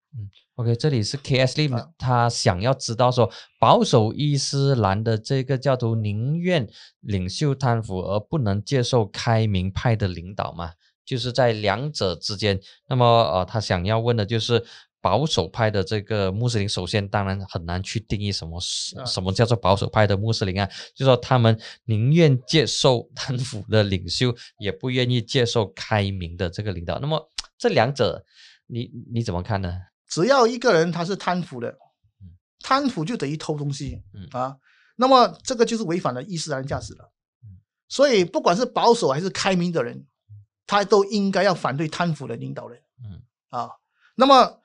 [0.56, 6.68] OK，这里是 KS Lim，、啊他想要知道说，保守伊斯兰的这个教徒宁愿
[7.02, 10.74] 领袖贪腐而不能接受开明派的领导嘛？
[11.06, 14.64] 就是在两者之间，那么呃，他想要问的就是
[15.02, 18.60] 保守派的这个穆斯林，首先当然很难去定义什么
[19.06, 27.00] 什么叫做保守派的穆斯林啊，就说他们宁愿接受贪腐的领袖，也不愿意接受开明的这个领导。
[27.00, 28.24] 那么这两者，
[28.68, 29.74] 你你怎么看呢？
[30.10, 31.70] 只要一个人他是贪腐的
[32.22, 34.28] 嗯，贪腐就等于偷东西嗯。
[34.32, 34.58] 啊，
[34.98, 37.14] 那么这个就是违反了伊斯兰价值了。
[37.44, 37.62] 嗯。
[37.88, 40.08] 所以不管是保守还是开明的人，
[40.66, 42.82] 他都应该要反对贪腐的领导人。
[43.04, 43.22] 嗯。
[43.50, 43.70] 啊，
[44.16, 44.60] 那么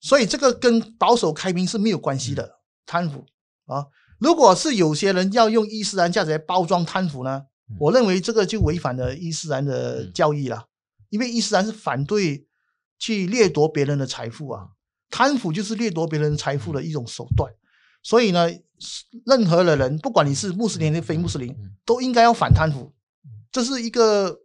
[0.00, 3.26] 所以这个跟保守开明是没有关系的，贪腐
[3.66, 3.86] 啊。
[4.18, 10.12] 如果是有些人要用伊斯兰价值来包装贪腐呢嗯，我认为这个就违反了伊斯兰的嗯。
[10.12, 10.68] 教义了，
[11.08, 12.46] 因为伊斯兰是反对
[12.98, 14.68] 去掠夺别人的财富啊，
[15.14, 17.48] 贪腐就是掠夺别人财富的一种手段。
[18.02, 18.50] 所以呢，
[19.24, 22.92] 任何的人，不管你是穆斯林还是非穆斯林，嗯都应该要反贪腐，
[23.52, 24.40] 这是一个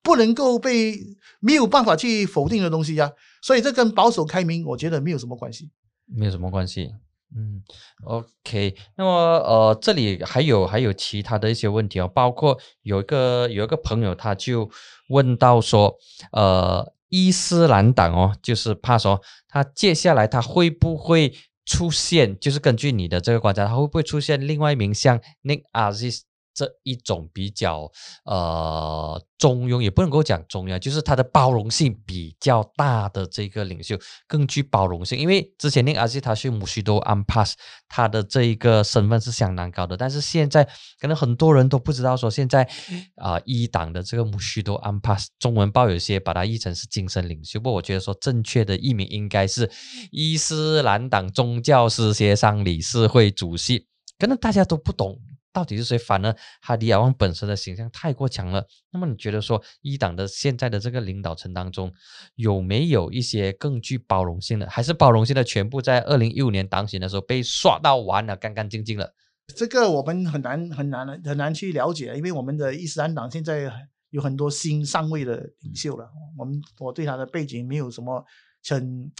[0.00, 0.96] 不能够被
[1.40, 3.10] 没有办法去否定的东西呀、
[3.42, 5.70] 所以这跟保守开明，我觉得没有什么关系。
[6.06, 6.94] 没有什么关系。
[7.34, 7.62] 嗯
[8.04, 14.70] ，OK，那么呃，这里还有还有其他的一些问题哦，包括有一个有一个朋友他就
[15.08, 15.96] 问到说，
[16.32, 21.30] 呃，伊斯兰党哦，就是怕说他接下来他会不会
[21.66, 26.22] 出现，就是根据你的这个观察，他会不会出现另外一名像 Nick Aziz
[26.54, 27.90] 这一种比较
[28.24, 35.18] 呃中庸，也不能够讲中庸，就是他的包容性比较大的这个领袖，更具包容性。
[35.18, 37.54] 因为之前那个阿西他是姆须多安 pass，
[37.88, 40.68] 他的这一个身份是相当高的，但是现在
[41.00, 42.68] 可能很多人都不知道说，现在
[43.16, 49.70] 啊、一党的这个姆须多安 pass，中文报有些把它译成是精神领袖，不过我觉得说正确的译名应该是
[50.10, 53.86] 伊斯兰党宗教师协商理事会主席，
[54.18, 55.18] 可能大家都不懂。
[55.52, 55.98] 到底是谁？
[55.98, 58.66] 反而哈迪亚旺本身的形象太过强了。
[58.90, 61.92] 那么你觉得说一党的现在的这个领导层当中，
[62.36, 64.68] 有没有一些更具包容性的？
[64.68, 69.14] 还是包容性的全部在二零一五年当选的时候被刷到完了，干干净净了？
[69.54, 73.70] 这个我们很难很难很难去了解，因为我们的伊斯兰党现在
[74.10, 78.24] 有很多新上位的领袖了，我们我对他的背景没有什么
[78.66, 79.12] 很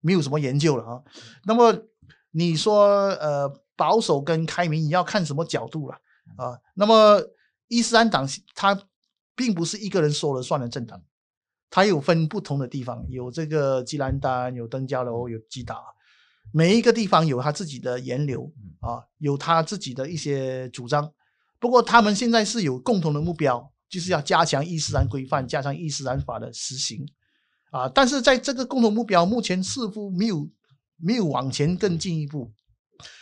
[0.00, 1.02] 没有什么研究了啊。
[1.44, 1.76] 那么
[2.32, 5.96] 你说呃保守跟开明，你要看什么角度了
[6.36, 6.58] 啊。
[6.74, 7.22] 那么
[7.68, 8.80] 伊斯兰党它
[9.34, 11.02] 并不是一个人说了算的政党，
[11.68, 15.76] 它有分不同的地方，有这个吉兰丹，有登嘉楼，有吉达，
[16.52, 18.50] 每一个地方有他自己的源流
[18.80, 21.12] 啊，有他自己的一些主张。
[21.58, 27.06] 不过他们现在是有共同的目标，就是要加强伊斯兰规范，加强伊斯兰法的实行
[27.70, 27.88] 啊。
[27.88, 30.48] 但是在这个共同目标目前似乎没有
[30.96, 32.52] 没有往前更进一步。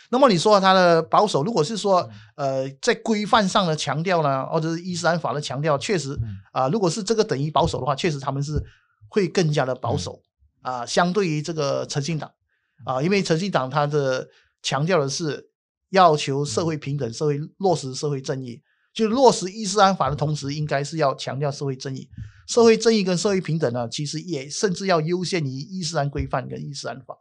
[0.09, 6.17] 那么你说他的保守，如果是说呃在规范上的强调呢，或者是伊斯兰法的强调，确实
[6.51, 8.63] 啊，如果是这个等于保守的话，确实他们是
[9.09, 10.21] 会更加的保守
[10.61, 12.31] 啊，相对于这个诚信党
[12.85, 14.27] 啊，因为诚信党它的
[14.61, 15.49] 强调的是。
[15.91, 22.09] 要求社会平等，社会落实社会正义，就落实伊斯兰法的同时，应该是要强调社会正义。
[22.47, 27.15] 社会正义跟社会平等呢，其实也甚至要优先于伊斯兰规范跟伊斯兰法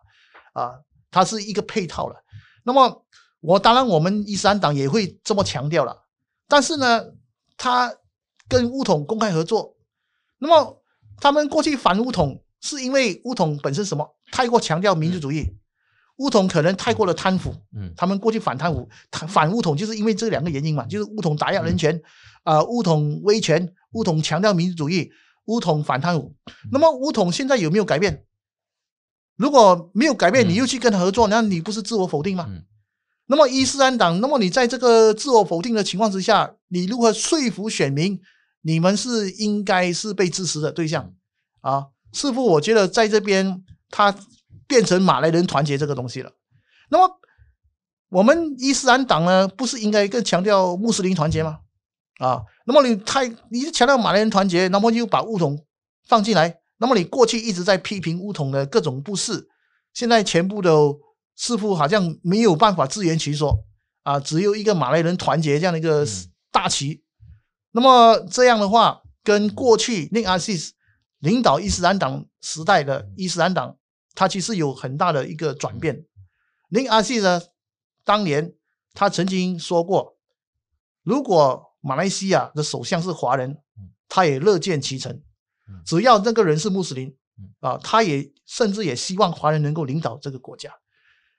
[0.55, 0.73] 啊，
[1.11, 2.17] 它是一个配套了。
[2.65, 3.05] 那么，
[3.41, 5.97] 我当然我们伊斯兰党也会这么强调了，
[6.49, 7.05] 但是呢，
[7.57, 7.95] 他
[8.49, 9.77] 跟乌统公开合作，
[10.39, 10.83] 那么
[11.21, 15.57] 他们过去反乌统，是因为乌统本身什么太过强调民族主义。
[16.19, 18.89] 乌统可能太过的贪腐，嗯，他们过去反贪腐、
[19.27, 22.01] 反乌统，就是因为这两个原因嘛，就是乌统打压人权，
[22.45, 25.11] 啊，乌统威权，乌统强调民族主义，
[25.47, 26.33] 乌统反贪腐。
[26.71, 28.25] 那么乌统现在有没有改变？
[29.37, 32.49] 如果没有改变，你又去跟他合作，那你不是自我否定吗？
[33.27, 38.21] 那么伊斯兰党，那么你在这个自我否定的情况之下，你如何说服选民，
[38.63, 41.13] 你们是应该是被支持的对象
[41.61, 41.87] 啊？
[42.13, 44.15] 似乎我觉得在这边他。
[44.67, 46.33] 变成马来人团结这个东西了，
[46.89, 47.21] 那么
[48.09, 51.59] 我们伊斯兰党呢，不是应该更强调穆斯林团结吗？
[52.19, 55.63] 啊，那么你太你强调马来人团结，那么又把物种
[56.09, 59.49] 放进来，那么你过去一直在批评乌统的各种不是，
[59.95, 61.01] 现在全部都
[61.35, 63.65] 似乎好像没有办法自圆其说
[64.03, 66.07] 啊，只有一个马来人团结这样的一个
[66.53, 67.03] 大旗，
[67.71, 70.75] 那么这样的话，跟过去令阿西斯
[71.21, 73.79] 领导伊斯兰党时代的伊斯兰党。
[74.17, 76.05] 他其实有很大的一个转变。
[76.69, 77.43] 林阿西呢，
[78.05, 78.55] 当年
[78.93, 80.17] 他曾经说过，
[81.03, 83.59] 如果马来西亚的首相是华人，
[84.09, 85.21] 他也乐见其成，
[85.85, 87.15] 只要那个人是穆斯林
[87.61, 90.73] 啊，他也甚至也希望华人能够领导这个国家。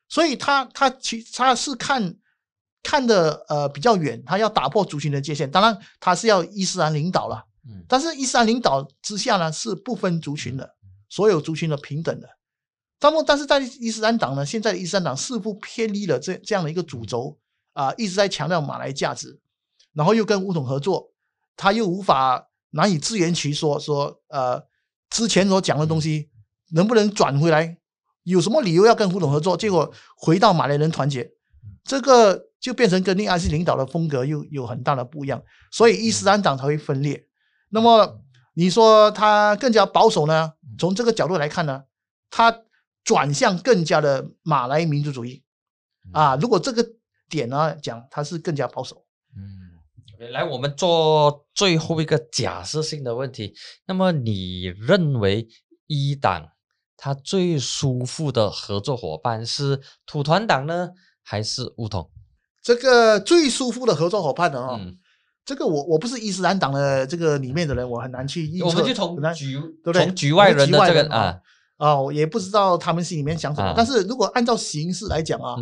[0.08, 2.16] 所以，他他其他是看
[2.84, 5.50] 看的呃比较远，他要打破族群的界限。
[5.50, 7.44] 当然，他是要伊斯兰领导了，
[7.88, 10.76] 但是伊斯兰领导之下呢，是不分族群的，
[11.10, 12.30] 所有族群的平等的。
[13.02, 14.46] 那么，但是在伊斯兰党呢？
[14.46, 17.38] 现在的伊斯兰党似乎偏离了这这样的一个主轴
[17.74, 19.40] 啊，一直在强调马来价值，
[19.94, 21.12] 然后又跟乌统合作，
[21.56, 24.62] 他又无法难以自圆其说，说呃
[25.10, 26.30] 之前所讲的东西
[26.72, 27.78] 能不能转回来？
[28.24, 29.58] 有什么理由要跟胡总合作？
[29.58, 31.32] 结果回到马来人团结，
[31.84, 37.26] 这个就变成跟另阿西领导的风格又有很大的不一样，所以伊斯兰党才会分裂。
[37.70, 38.20] 那么
[38.54, 40.54] 你说他更加保守呢？
[40.78, 41.84] 从这个角度来看呢，
[42.30, 42.62] 他。
[43.06, 45.44] 转向更加的马来民族主义
[46.12, 46.36] 啊！
[46.38, 46.84] 如果这个
[47.30, 49.05] 点呢讲，他是更加保守。
[50.26, 53.54] 嗯，来，我们做最后一个假设性的问题。
[53.86, 55.48] 那么，你认为
[55.88, 56.48] 一党
[56.98, 60.90] 他最舒服的合作伙伴是土团党呢，
[61.24, 62.10] 还是乌统？
[62.64, 64.60] 这个最舒服的合作伙伴呢？
[64.60, 64.80] 啊，
[65.46, 68.66] 这个我我不是伊斯兰党的这个里面的人，我很难去预测。
[68.66, 69.54] 我们就从局
[69.84, 70.06] 对不对？
[70.06, 71.40] 从局外人的这个啊。
[71.78, 73.74] 啊，也不知道他们心里面想什么。
[73.76, 75.58] 但是如果按照形式来讲啊，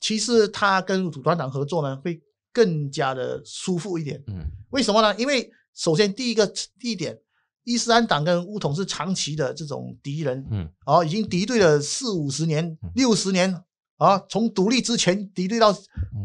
[0.00, 2.18] 其实他跟土团党合作呢，会
[2.52, 4.22] 更加的舒服一点。
[4.26, 5.14] 嗯，为什么呢？
[5.16, 6.46] 因为首先第一个
[6.78, 7.18] 第一点，
[7.64, 10.46] 伊斯兰党跟乌统是长期的这种敌人。
[10.50, 13.62] 嗯，哦，已经敌对了四五十年、六十年
[13.96, 15.76] 啊，从独立之前敌对到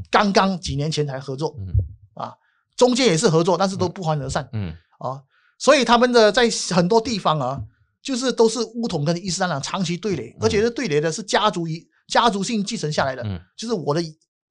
[0.10, 1.56] 刚刚几年前才合作。
[1.60, 1.68] 嗯，
[2.14, 2.34] 啊，
[2.76, 4.50] 中间也是合作，但是都不欢而散。
[4.54, 5.22] 嗯，啊，
[5.58, 7.62] 所以他们的在很多地方啊。
[8.06, 13.24] 就是都是乌统跟伊斯兰党长期对垒，而且是对垒的是家族一家族性继承下来的。
[13.26, 14.02] 嗯，就是我的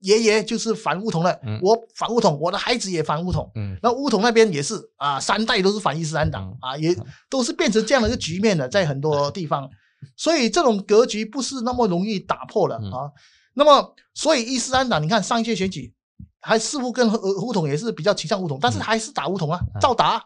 [0.05, 3.51] 爷爷就是反乌统的，我反乌统，我的孩子也反乌统。
[3.55, 6.95] 嗯，那乌统那边也是啊，三代都是反伊斯兰党啊，也
[7.31, 9.69] 都是变成这样的一个局面的，在很多地方，
[10.15, 13.11] 所以这种格局不是那么容易打破了啊。
[13.55, 15.95] 那么，所以伊斯兰党，你看上一届选举
[16.41, 17.11] 还似乎跟
[17.43, 20.23] 乌统也是比较倾向乌统，但是还是打乌统啊，照打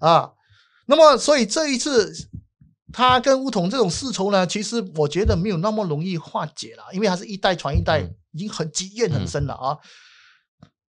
[0.00, 0.30] 啊。
[0.86, 2.12] 那么，所以这一次。
[2.92, 8.00] 他跟乌统这种世仇呢，其实我觉得没有那么容易化解了，因为他是一代传一代，
[8.32, 9.78] 已经很积怨很深了啊。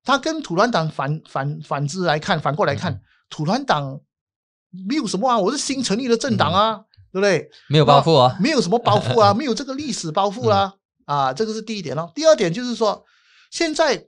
[0.04, 4.02] 他跟土团党反反反之来看，反过来看，土团党
[4.88, 7.50] 没有什么啊，我是新成立的政党啊，对不对？
[7.68, 10.74] 没有包袱啊，没有什么包袱啊， 没有这个历史包袱啦
[11.06, 12.12] 啊，这个是第一点咯。
[12.16, 13.06] 第二点就是说，
[13.52, 14.08] 现在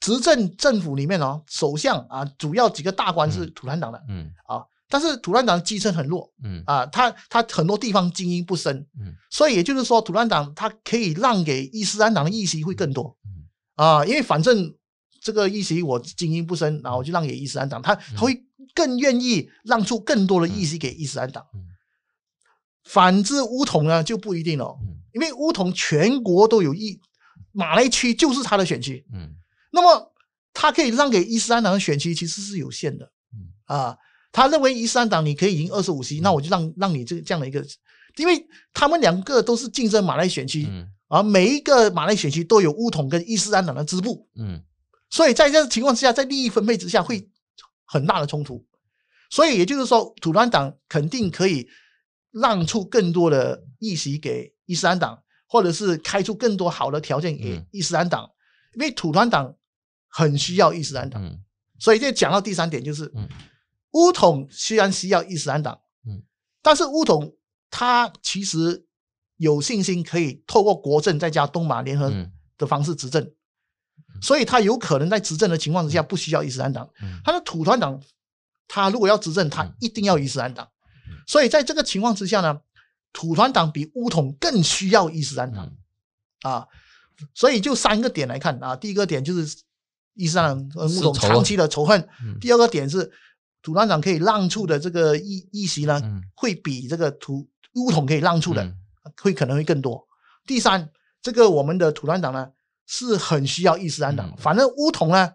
[0.00, 4.32] 执政政府里面哦，首相啊，主要几个大官是土团党的嗯。
[4.46, 4.64] 啊，
[4.94, 6.62] 但是土团党基层很弱嗯。
[6.66, 9.12] 啊，他他很多地方精英不深，嗯。
[9.28, 13.16] 所以也就是说，土团党他可以让给伊斯兰党的议席会更多。
[13.24, 13.42] 嗯。
[13.74, 14.72] 啊，因为反正
[15.20, 18.40] 这个议席我精英不深，然后我就让给伊斯兰党，他他会
[18.72, 21.44] 更愿意让出更多的议席给伊斯兰党。
[21.54, 21.66] 嗯。
[22.84, 25.02] 反之，乌统呢就不一定了，嗯。
[25.12, 27.00] 因为乌统全国都有一
[27.50, 29.34] 马来区就是他的选区，嗯。
[29.72, 30.14] 那么
[30.52, 33.10] 他可以让给伊斯兰党的选区其实是有限的。
[33.32, 33.50] 嗯。
[33.64, 33.98] 啊。
[34.34, 37.64] 他认为伊斯兰党你可以赢二十五席，那我就让让你这这样的一个，
[38.16, 40.88] 因为他们两个都是竞争马来选区，嗯。
[41.06, 44.60] 而每一个马来选区都有乌统跟伊斯兰党的支部，嗯。
[45.08, 47.30] 所以在这个情况之下，在利益分配之下会
[47.84, 48.66] 很大的冲突。
[49.30, 51.68] 所以也就是说，土团党肯定可以
[52.32, 57.64] 让出更多的议席给伊斯兰党，或者是开出更多好的条件给嗯。
[57.70, 58.28] 伊斯兰党，
[58.74, 59.54] 因为土团党
[60.08, 61.24] 很需要伊斯兰党。
[61.24, 61.38] 嗯。
[61.78, 63.28] 所以这讲到第三点，就是嗯
[63.94, 66.22] 乌统虽然需要伊斯兰党，嗯，
[66.62, 67.34] 但是乌统
[67.70, 68.86] 他其实
[69.38, 72.30] 有信心可以透过国政再加东马联合嗯。
[72.56, 73.32] 的方式执政，
[74.22, 76.88] 所以他有可能在执政的情况之下不需要伊斯兰党。
[77.02, 77.18] 嗯。
[77.24, 78.00] 他的土团党，
[78.68, 80.68] 他如果要执政，他嗯一定要伊斯兰党。
[81.26, 82.60] 所以在这个情况之下呢，
[83.12, 85.66] 土团党比乌统更需要伊斯兰党。
[85.66, 86.48] 嗯。
[86.48, 86.68] 啊，
[87.34, 89.58] 所以就三个点来看啊，第一个点就是
[90.14, 92.38] 伊斯兰和是仇穆统长期的仇恨，嗯。
[92.40, 93.10] 第二个点是
[93.64, 96.20] 土团党可以让出的这个议议席呢，嗯。
[96.36, 98.76] 会比这个土乌统可以让出的、嗯。
[99.22, 100.06] 会可能会更多。
[100.46, 100.90] 第三，
[101.22, 102.50] 这个我们的土团党呢
[102.86, 104.36] 是很需要伊斯兰党，嗯。
[104.36, 105.32] 反正乌统呢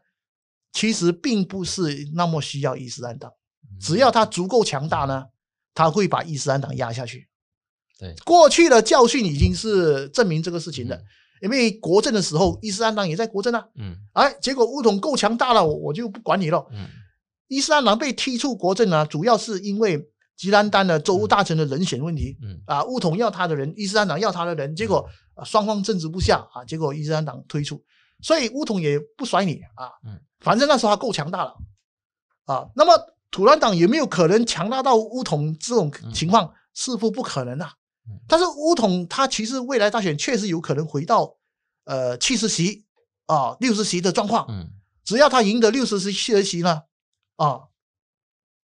[0.71, 3.31] 其实并不是那么需要伊斯兰党，
[3.81, 5.25] 只要他足够强大呢，
[5.73, 7.27] 他会把伊斯兰党压下去。
[7.97, 8.13] 对。
[8.23, 11.03] 过去的教训已经是证明这个事情的，嗯。
[11.41, 13.95] 因为国政的时候，伊斯兰党也在国政啊，嗯。
[14.13, 16.63] 哎，结果乌统够强大了，我我就不管你了。
[16.71, 16.85] 嗯
[17.49, 22.37] 伊斯兰党被踢出国政呢，主要是因为吉兰丹的州务大臣的人选问题。
[22.41, 27.83] 嗯啊，乌统要他的人，伊斯兰党要他的人，结果、啊、双方争执不下啊，结果伊斯兰党推出，
[28.21, 31.57] 所以乌统也不甩你啊，嗯反正那时候他够强大了
[32.45, 32.69] 啊。
[32.75, 32.97] 那么
[33.31, 36.53] 土兰党有没有可能强大到乌统这种情况？
[36.73, 37.73] 似乎不可能啊
[38.07, 38.15] 嗯。
[38.27, 41.35] 但是乌统他其实未来大选确实有可能回到
[41.83, 42.85] 呃七十席
[43.25, 44.69] 啊六十席的状况，嗯
[45.03, 46.83] 只要他赢得六十席席呢，
[47.39, 47.69] 啊，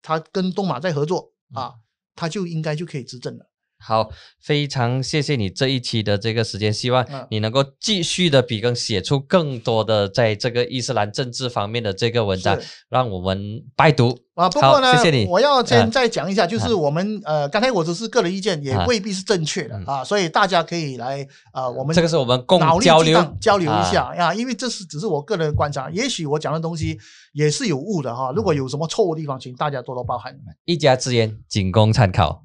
[0.01, 1.79] 他跟东马在合作啊，
[2.15, 3.49] 他就应该就可以执政了。
[3.85, 4.09] 好，
[4.41, 7.27] 非常谢谢你这一期的这个时间，希望嗯。
[7.29, 12.57] 你能够继续的笔耕，写出更多的在这个伊斯兰政治方面的这个文章，
[12.89, 14.17] 让我们拜读。
[14.35, 19.85] 啊，不过呢，谢谢你我要啊先再讲一下，就是啊我们呃，刚才我只是个人意见，也啊未必是正确的嗯。
[19.85, 23.83] 啊，所以大家可以来啊，我们这个是我们共交流荡交流一啊。
[23.91, 26.97] 下呀，因为这是只是我个人的观察，也许我讲的东西
[27.33, 30.35] 也是有误的哈，如果有什么错误的地方，请大家多多包涵。
[30.65, 32.43] 一家之言，仅供参考。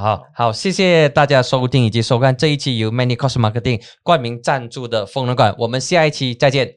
[0.00, 6.74] 好好，谢谢大家收听以及收看这一期由 Many Cost Marketing 冠名赞助的疯人馆，我们下一期再见，